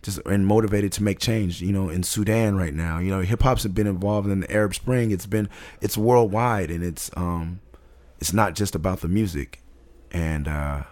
just 0.02 0.18
and 0.26 0.46
motivated 0.46 0.92
to 0.92 1.02
make 1.02 1.18
change. 1.18 1.62
You 1.62 1.72
know, 1.72 1.88
in 1.88 2.02
Sudan 2.02 2.56
right 2.56 2.74
now, 2.74 2.98
you 2.98 3.10
know, 3.10 3.20
hip 3.20 3.42
hop's 3.42 3.66
been 3.66 3.86
involved 3.86 4.28
in 4.28 4.40
the 4.40 4.52
Arab 4.52 4.74
Spring. 4.74 5.10
It's 5.10 5.24
been 5.26 5.48
it's 5.80 5.96
worldwide, 5.96 6.70
and 6.70 6.84
it's 6.84 7.10
um 7.16 7.60
it's 8.20 8.34
not 8.34 8.54
just 8.54 8.74
about 8.74 9.00
the 9.00 9.08
music, 9.08 9.62
and 10.10 10.46
uh 10.46 10.82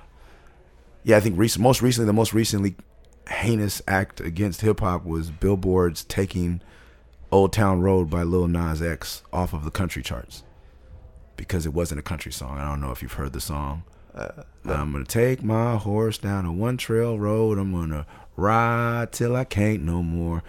yeah, 1.04 1.18
I 1.18 1.20
think 1.20 1.38
recent, 1.38 1.62
most 1.62 1.82
recently, 1.82 2.06
the 2.06 2.12
most 2.14 2.32
recently 2.32 2.76
heinous 3.28 3.82
act 3.86 4.20
against 4.20 4.62
hip 4.62 4.80
hop 4.80 5.04
was 5.04 5.30
Billboard's 5.30 6.02
taking 6.04 6.62
"Old 7.30 7.52
Town 7.52 7.82
Road" 7.82 8.08
by 8.08 8.22
Lil 8.22 8.48
Nas 8.48 8.80
X 8.80 9.22
off 9.34 9.52
of 9.52 9.64
the 9.64 9.70
country 9.70 10.02
charts 10.02 10.44
because 11.36 11.66
it 11.66 11.74
wasn't 11.74 12.00
a 12.00 12.02
country 12.02 12.32
song. 12.32 12.58
I 12.58 12.66
don't 12.66 12.80
know 12.80 12.90
if 12.90 13.02
you've 13.02 13.14
heard 13.14 13.34
the 13.34 13.40
song, 13.40 13.82
Uh, 14.14 14.42
I'm 14.64 14.92
gonna 14.92 15.04
take 15.04 15.42
my 15.42 15.76
horse 15.76 16.18
down 16.18 16.44
a 16.44 16.52
one 16.52 16.76
trail 16.76 17.18
road. 17.18 17.58
I'm 17.58 17.72
gonna 17.72 18.06
ride 18.36 19.12
till 19.12 19.36
I 19.36 19.44
can't 19.44 19.82
no 19.82 20.02
more. 20.02 20.42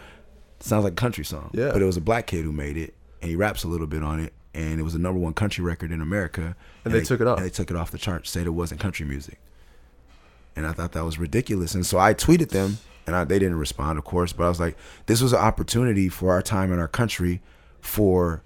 sounds 0.60 0.84
like 0.84 0.94
a 0.94 0.96
country 0.96 1.26
song. 1.26 1.52
Yeah. 1.54 1.72
But 1.72 1.82
it 1.82 1.86
was 1.86 1.98
a 1.98 2.02
black 2.02 2.28
kid 2.28 2.44
who 2.44 2.52
made 2.52 2.78
it, 2.78 2.94
and 3.22 3.30
he 3.30 3.36
raps 3.36 3.64
a 3.64 3.68
little 3.68 3.88
bit 3.88 4.04
on 4.04 4.20
it, 4.20 4.34
and 4.54 4.80
it 4.80 4.84
was 4.84 4.96
a 4.96 5.00
number 5.00 5.20
one 5.20 5.34
country 5.34 5.64
record 5.64 5.92
in 5.92 6.02
America. 6.02 6.56
And 6.86 6.94
they 6.94 7.02
took 7.02 7.22
it 7.22 7.28
off. 7.28 7.38
And 7.38 7.46
they 7.46 7.52
took 7.52 7.70
it 7.70 7.78
off 7.78 7.92
the 7.92 7.98
charts, 7.98 8.30
said 8.30 8.46
it 8.46 8.52
wasn't 8.52 8.82
country 8.82 9.06
music. 9.06 9.40
And 10.56 10.68
I 10.68 10.74
thought 10.74 10.92
that 10.94 11.06
was 11.06 11.18
ridiculous. 11.18 11.76
And 11.76 11.86
so 11.86 11.98
I 11.98 12.14
tweeted 12.14 12.50
them, 12.50 12.80
and 13.08 13.16
I, 13.16 13.24
they 13.24 13.40
didn't 13.40 13.58
respond, 13.58 13.98
of 13.98 14.04
course. 14.04 14.34
But 14.34 14.46
I 14.46 14.50
was 14.50 14.60
like, 14.60 14.78
this 15.06 15.22
was 15.22 15.34
an 15.34 15.40
opportunity 15.40 16.10
for 16.10 16.32
our 16.32 16.42
time 16.42 16.72
in 16.74 16.80
our 16.80 16.90
country 16.90 17.42
for 17.80 18.44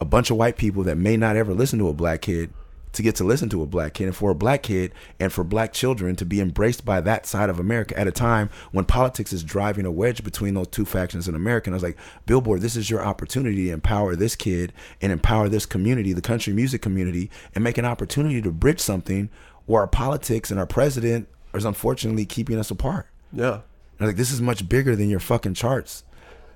a 0.00 0.04
bunch 0.04 0.30
of 0.30 0.36
white 0.36 0.56
people 0.56 0.82
that 0.84 0.96
may 0.96 1.16
not 1.16 1.36
ever 1.36 1.54
listen 1.54 1.78
to 1.78 1.88
a 1.88 1.92
black 1.92 2.22
kid 2.22 2.52
to 2.94 3.02
get 3.02 3.14
to 3.16 3.24
listen 3.24 3.48
to 3.50 3.62
a 3.62 3.66
black 3.66 3.94
kid 3.94 4.06
and 4.06 4.16
for 4.16 4.30
a 4.30 4.34
black 4.34 4.62
kid 4.62 4.92
and 5.20 5.32
for 5.32 5.44
black 5.44 5.72
children 5.72 6.16
to 6.16 6.24
be 6.24 6.40
embraced 6.40 6.84
by 6.84 7.00
that 7.00 7.26
side 7.26 7.50
of 7.50 7.60
America 7.60 7.98
at 7.98 8.06
a 8.06 8.12
time 8.12 8.50
when 8.72 8.84
politics 8.84 9.32
is 9.32 9.44
driving 9.44 9.86
a 9.86 9.90
wedge 9.90 10.24
between 10.24 10.54
those 10.54 10.68
two 10.68 10.84
factions 10.84 11.28
in 11.28 11.34
America. 11.34 11.68
And 11.68 11.74
I 11.74 11.76
was 11.76 11.82
like, 11.82 11.98
Billboard, 12.26 12.60
this 12.60 12.76
is 12.76 12.90
your 12.90 13.04
opportunity 13.04 13.66
to 13.66 13.72
empower 13.72 14.16
this 14.16 14.36
kid 14.36 14.72
and 15.00 15.12
empower 15.12 15.48
this 15.48 15.66
community, 15.66 16.12
the 16.12 16.20
country 16.20 16.52
music 16.52 16.82
community, 16.82 17.30
and 17.54 17.62
make 17.62 17.78
an 17.78 17.84
opportunity 17.84 18.40
to 18.40 18.50
bridge 18.50 18.80
something 18.80 19.28
where 19.66 19.82
our 19.82 19.88
politics 19.88 20.50
and 20.50 20.60
our 20.60 20.66
president 20.66 21.28
is 21.54 21.64
unfortunately 21.64 22.26
keeping 22.26 22.58
us 22.58 22.70
apart. 22.70 23.06
Yeah. 23.32 23.54
And 23.98 24.00
I 24.00 24.04
was 24.04 24.08
like, 24.10 24.16
this 24.16 24.32
is 24.32 24.40
much 24.40 24.68
bigger 24.68 24.96
than 24.96 25.08
your 25.08 25.20
fucking 25.20 25.54
charts. 25.54 26.04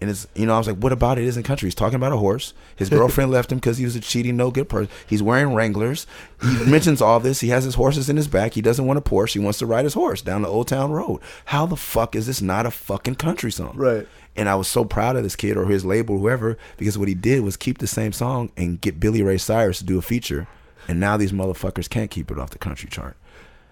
And 0.00 0.08
it's, 0.10 0.28
you 0.34 0.46
know, 0.46 0.54
I 0.54 0.58
was 0.58 0.68
like, 0.68 0.76
what 0.76 0.92
about 0.92 1.18
it 1.18 1.24
isn't 1.24 1.42
country? 1.42 1.66
He's 1.66 1.74
talking 1.74 1.96
about 1.96 2.12
a 2.12 2.18
horse. 2.18 2.54
His 2.76 2.88
girlfriend 2.88 3.30
left 3.32 3.50
him 3.50 3.58
because 3.58 3.78
he 3.78 3.84
was 3.84 3.96
a 3.96 4.00
cheating, 4.00 4.36
no 4.36 4.50
good 4.50 4.68
person. 4.68 4.90
He's 5.06 5.22
wearing 5.22 5.54
Wranglers. 5.54 6.06
He 6.40 6.64
mentions 6.70 7.02
all 7.02 7.18
this. 7.18 7.40
He 7.40 7.48
has 7.48 7.64
his 7.64 7.74
horses 7.74 8.08
in 8.08 8.16
his 8.16 8.28
back. 8.28 8.54
He 8.54 8.62
doesn't 8.62 8.86
want 8.86 8.98
a 8.98 9.02
Porsche. 9.02 9.34
He 9.34 9.38
wants 9.40 9.58
to 9.58 9.66
ride 9.66 9.84
his 9.84 9.94
horse 9.94 10.22
down 10.22 10.42
the 10.42 10.48
Old 10.48 10.68
Town 10.68 10.92
Road. 10.92 11.20
How 11.46 11.66
the 11.66 11.76
fuck 11.76 12.14
is 12.14 12.26
this 12.26 12.40
not 12.40 12.66
a 12.66 12.70
fucking 12.70 13.16
country 13.16 13.50
song? 13.50 13.76
Right. 13.76 14.06
And 14.36 14.48
I 14.48 14.54
was 14.54 14.68
so 14.68 14.84
proud 14.84 15.16
of 15.16 15.24
this 15.24 15.34
kid 15.34 15.56
or 15.56 15.66
his 15.66 15.84
label, 15.84 16.18
whoever, 16.18 16.56
because 16.76 16.96
what 16.96 17.08
he 17.08 17.14
did 17.14 17.42
was 17.42 17.56
keep 17.56 17.78
the 17.78 17.88
same 17.88 18.12
song 18.12 18.52
and 18.56 18.80
get 18.80 19.00
Billy 19.00 19.20
Ray 19.22 19.38
Cyrus 19.38 19.78
to 19.78 19.84
do 19.84 19.98
a 19.98 20.02
feature. 20.02 20.46
And 20.86 21.00
now 21.00 21.16
these 21.16 21.32
motherfuckers 21.32 21.90
can't 21.90 22.10
keep 22.10 22.30
it 22.30 22.38
off 22.38 22.50
the 22.50 22.58
country 22.58 22.88
chart. 22.88 23.16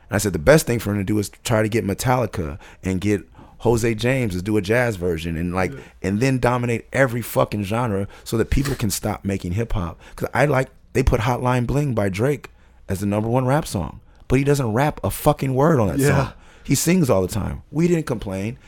And 0.08 0.16
I 0.16 0.18
said 0.18 0.32
the 0.32 0.38
best 0.38 0.66
thing 0.66 0.78
for 0.78 0.90
him 0.90 0.98
to 0.98 1.04
do 1.04 1.18
is 1.18 1.30
try 1.44 1.62
to 1.62 1.68
get 1.68 1.84
Metallica 1.84 2.58
and 2.82 3.00
get 3.00 3.24
Jose 3.58 3.94
James 3.94 4.34
to 4.34 4.42
do 4.42 4.56
a 4.56 4.62
jazz 4.62 4.96
version 4.96 5.36
and 5.36 5.54
like 5.54 5.72
and 6.02 6.20
then 6.20 6.38
dominate 6.38 6.86
every 6.92 7.22
fucking 7.22 7.64
genre 7.64 8.06
so 8.24 8.36
that 8.36 8.50
people 8.50 8.74
can 8.74 8.90
stop 8.90 9.24
making 9.24 9.52
hip 9.52 9.72
hop. 9.72 9.98
Cause 10.16 10.28
I 10.34 10.44
like 10.46 10.68
they 10.92 11.02
put 11.02 11.20
Hotline 11.22 11.66
Bling 11.66 11.94
by 11.94 12.08
Drake 12.08 12.50
as 12.88 13.00
the 13.00 13.06
number 13.06 13.28
one 13.28 13.46
rap 13.46 13.66
song, 13.66 14.00
but 14.28 14.38
he 14.38 14.44
doesn't 14.44 14.72
rap 14.72 15.00
a 15.02 15.10
fucking 15.10 15.54
word 15.54 15.80
on 15.80 15.88
that 15.88 15.98
Yeah. 15.98 16.08
song. 16.26 16.32
He 16.64 16.74
sings 16.74 17.08
all 17.10 17.22
the 17.22 17.28
time. 17.28 17.62
We 17.70 17.86
didn't 17.88 18.06
complain. 18.06 18.58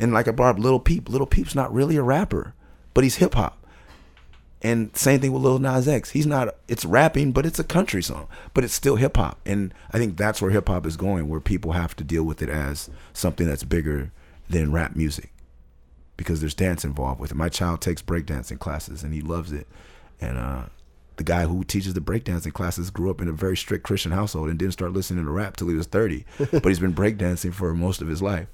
And 0.00 0.12
like 0.12 0.28
I 0.28 0.30
brought 0.30 0.56
up 0.56 0.58
Little 0.62 0.80
Peep. 0.80 1.08
Little 1.08 1.26
Peep's 1.26 1.54
not 1.54 1.72
really 1.72 1.96
a 1.96 2.02
rapper, 2.02 2.54
but 2.94 3.04
he's 3.04 3.16
hip 3.16 3.34
hop. 3.34 3.64
And 4.62 4.96
same 4.96 5.20
thing 5.20 5.32
with 5.32 5.42
Lil 5.42 5.58
Nas 5.58 5.86
X. 5.86 6.10
He's 6.10 6.26
not. 6.26 6.54
It's 6.66 6.84
rapping, 6.84 7.32
but 7.32 7.44
it's 7.44 7.58
a 7.58 7.64
country 7.64 8.02
song, 8.02 8.26
but 8.54 8.64
it's 8.64 8.72
still 8.72 8.96
hip 8.96 9.16
hop. 9.16 9.38
And 9.44 9.72
I 9.92 9.98
think 9.98 10.16
that's 10.16 10.40
where 10.40 10.50
hip 10.50 10.68
hop 10.68 10.86
is 10.86 10.96
going, 10.96 11.28
where 11.28 11.40
people 11.40 11.72
have 11.72 11.94
to 11.96 12.04
deal 12.04 12.24
with 12.24 12.40
it 12.40 12.48
as 12.48 12.88
something 13.12 13.46
that's 13.46 13.64
bigger 13.64 14.12
than 14.48 14.72
rap 14.72 14.96
music, 14.96 15.30
because 16.16 16.40
there's 16.40 16.54
dance 16.54 16.84
involved 16.84 17.20
with 17.20 17.30
it. 17.32 17.36
My 17.36 17.50
child 17.50 17.80
takes 17.82 18.00
breakdancing 18.00 18.58
classes, 18.58 19.02
and 19.02 19.12
he 19.12 19.20
loves 19.20 19.52
it. 19.52 19.66
And 20.22 20.38
uh, 20.38 20.62
the 21.16 21.24
guy 21.24 21.44
who 21.44 21.62
teaches 21.62 21.92
the 21.92 22.00
breakdancing 22.00 22.54
classes 22.54 22.88
grew 22.90 23.10
up 23.10 23.20
in 23.20 23.28
a 23.28 23.32
very 23.32 23.58
strict 23.58 23.84
Christian 23.84 24.12
household 24.12 24.48
and 24.48 24.58
didn't 24.58 24.72
start 24.72 24.92
listening 24.94 25.26
to 25.26 25.30
rap 25.30 25.56
till 25.56 25.68
he 25.68 25.74
was 25.74 25.86
30, 25.86 26.24
but 26.50 26.64
he's 26.64 26.80
been 26.80 26.94
breakdancing 26.94 27.52
for 27.52 27.74
most 27.74 28.00
of 28.00 28.08
his 28.08 28.22
life, 28.22 28.48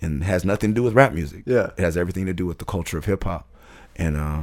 and 0.00 0.24
has 0.24 0.46
nothing 0.46 0.70
to 0.70 0.74
do 0.74 0.82
with 0.82 0.94
rap 0.94 1.12
music. 1.12 1.42
Yeah. 1.44 1.72
it 1.76 1.82
has 1.82 1.98
everything 1.98 2.24
to 2.24 2.32
do 2.32 2.46
with 2.46 2.56
the 2.58 2.64
culture 2.64 2.96
of 2.96 3.04
hip 3.04 3.24
hop, 3.24 3.46
and. 3.96 4.16
uh 4.16 4.42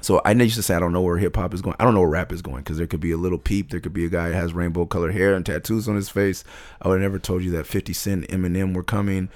so 0.00 0.20
I 0.24 0.32
used 0.32 0.56
to 0.56 0.62
say 0.62 0.74
I 0.74 0.78
don't 0.78 0.92
know 0.92 1.02
where 1.02 1.18
hip 1.18 1.36
hop 1.36 1.54
is 1.54 1.62
going. 1.62 1.76
I 1.78 1.84
don't 1.84 1.94
know 1.94 2.00
where 2.00 2.08
rap 2.10 2.32
is 2.32 2.42
going 2.42 2.62
because 2.62 2.78
there 2.78 2.86
could 2.86 3.00
be 3.00 3.12
a 3.12 3.16
little 3.16 3.38
peep. 3.38 3.70
There 3.70 3.80
could 3.80 3.92
be 3.92 4.04
a 4.04 4.08
guy 4.08 4.30
that 4.30 4.34
has 4.34 4.52
rainbow 4.52 4.86
colored 4.86 5.12
hair 5.14 5.34
and 5.34 5.44
tattoos 5.44 5.88
on 5.88 5.96
his 5.96 6.08
face. 6.08 6.44
I 6.80 6.88
would 6.88 7.00
have 7.00 7.10
never 7.10 7.18
told 7.18 7.42
you 7.42 7.50
that 7.52 7.66
50 7.66 7.92
Cent, 7.92 8.28
Eminem 8.28 8.74
were 8.74 8.82
coming. 8.82 9.28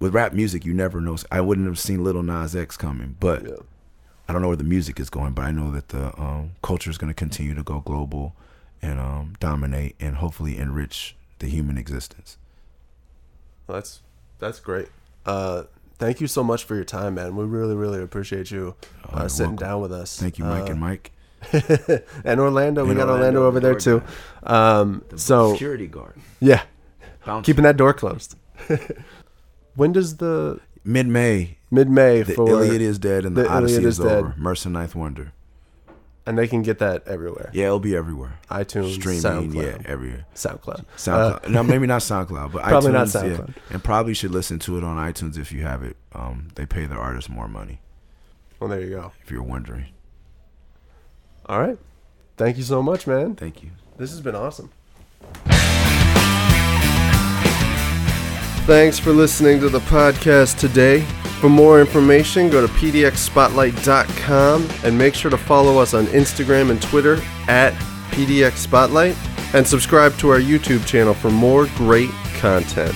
With 0.00 0.14
rap 0.14 0.32
music, 0.32 0.64
you 0.64 0.74
never 0.74 1.00
know. 1.00 1.16
I 1.30 1.40
wouldn't 1.40 1.66
have 1.66 1.78
seen 1.78 2.02
Little 2.02 2.22
Nas 2.22 2.54
X 2.56 2.76
coming, 2.76 3.16
but 3.20 3.44
Yeah. 3.44 3.54
I 4.28 4.32
don't 4.32 4.42
know 4.42 4.48
where 4.48 4.56
the 4.56 4.64
music 4.64 4.98
is 4.98 5.10
going. 5.10 5.32
But 5.32 5.44
I 5.44 5.50
know 5.50 5.70
that 5.70 5.88
the 5.88 6.18
um, 6.20 6.52
culture 6.62 6.90
is 6.90 6.98
going 6.98 7.10
to 7.10 7.14
continue 7.14 7.54
to 7.54 7.62
go 7.62 7.80
global 7.80 8.34
and 8.82 8.98
um, 8.98 9.34
dominate 9.38 9.96
and 10.00 10.16
hopefully 10.16 10.58
enrich 10.58 11.16
the 11.38 11.46
human 11.46 11.78
existence. 11.78 12.36
Well, 13.66 13.76
that's 13.76 14.02
that's 14.38 14.60
great. 14.60 14.88
Uh, 15.24 15.64
thank 15.98 16.20
you 16.20 16.26
so 16.26 16.42
much 16.44 16.64
for 16.64 16.74
your 16.74 16.84
time, 16.84 17.14
man. 17.14 17.36
We 17.36 17.44
really, 17.44 17.74
really 17.74 18.02
appreciate 18.02 18.50
you 18.50 18.74
Oh, 19.12 19.18
uh, 19.18 19.28
sitting 19.28 19.52
welcome. 19.52 19.66
down 19.66 19.80
with 19.82 19.92
us. 19.92 20.18
Thank 20.18 20.38
you, 20.38 20.44
Mike 20.44 20.64
Uh, 20.68 20.72
and 20.72 20.80
Mike. 20.80 21.12
and 22.24 22.40
Orlando. 22.40 22.84
we 22.86 22.94
got 22.94 23.08
Orlando, 23.08 23.42
Orlando, 23.42 23.46
over 23.46 23.60
there 23.60 23.74
too. 23.74 24.02
Um, 24.44 25.04
so 25.16 25.52
security 25.52 25.86
guard. 25.86 26.14
yeah, 26.40 26.62
Bouncer. 27.26 27.44
keeping 27.46 27.64
that 27.64 27.76
door 27.76 27.92
closed. 27.92 28.36
when 29.74 29.92
does 29.92 30.16
the 30.16 30.60
Mid 30.84 31.06
May, 31.06 31.58
mid 31.70 31.88
May 31.90 32.22
the 32.22 32.32
for 32.34 32.48
Iliad 32.48 32.80
is 32.80 32.98
dead 32.98 33.24
and 33.26 33.36
the, 33.36 33.42
the 33.42 33.50
Odyssey 33.50 33.74
Iliad 33.74 33.88
is, 33.88 33.98
is 33.98 34.04
over. 34.06 34.34
Mercer 34.38 34.70
Ninth 34.70 34.94
Wonder. 34.94 35.32
And 36.26 36.38
they 36.38 36.48
can 36.48 36.62
get 36.62 36.78
that 36.78 37.06
everywhere. 37.06 37.50
Yeah, 37.52 37.66
it'll 37.66 37.78
be 37.80 37.94
everywhere. 37.94 38.38
iTunes, 38.50 38.94
Streaming, 38.94 39.20
SoundCloud, 39.20 39.82
yeah, 39.82 39.90
everywhere. 39.90 40.26
SoundCloud. 40.34 40.84
SoundCloud. 40.96 41.48
no, 41.50 41.62
maybe 41.62 41.86
not 41.86 42.00
SoundCloud, 42.02 42.52
but 42.52 42.62
Probably 42.64 42.92
not 42.92 43.06
iTunes, 43.08 43.30
yeah. 43.30 43.36
SoundCloud. 43.36 43.54
and 43.70 43.84
probably 43.84 44.14
should 44.14 44.30
listen 44.30 44.58
to 44.60 44.78
it 44.78 44.84
on 44.84 44.96
iTunes 44.96 45.36
if 45.38 45.52
you 45.52 45.62
have 45.62 45.82
it. 45.82 45.96
Um, 46.12 46.48
they 46.54 46.64
pay 46.66 46.86
the 46.86 46.94
artists 46.96 47.28
more 47.28 47.48
money. 47.48 47.80
Well, 48.58 48.70
there 48.70 48.80
you 48.80 48.90
go. 48.90 49.12
If 49.22 49.30
you're 49.30 49.42
wondering, 49.42 49.86
All 51.46 51.60
right. 51.60 51.78
Thank 52.36 52.56
you 52.56 52.62
so 52.62 52.82
much, 52.82 53.06
man. 53.06 53.34
thank 53.36 53.62
you. 53.62 53.70
This 53.96 54.10
has 54.10 54.20
been 54.20 54.34
awesome. 54.34 54.70
Thanks 58.66 58.98
for 58.98 59.12
listening 59.12 59.60
to 59.60 59.68
the 59.68 59.80
podcast 59.80 60.58
today. 60.58 61.06
For 61.40 61.48
more 61.48 61.80
information, 61.80 62.48
go 62.48 62.66
to 62.66 62.72
pdxspotlight.com 62.72 64.68
and 64.84 64.96
make 64.96 65.14
sure 65.14 65.30
to 65.30 65.36
follow 65.36 65.78
us 65.78 65.92
on 65.92 66.06
Instagram 66.06 66.70
and 66.70 66.80
Twitter 66.80 67.20
at 67.48 67.74
PDX 68.12 68.56
Spotlight 68.56 69.16
and 69.54 69.66
subscribe 69.66 70.16
to 70.18 70.30
our 70.30 70.40
YouTube 70.40 70.86
channel 70.86 71.14
for 71.14 71.30
more 71.30 71.66
great 71.76 72.10
content. 72.38 72.94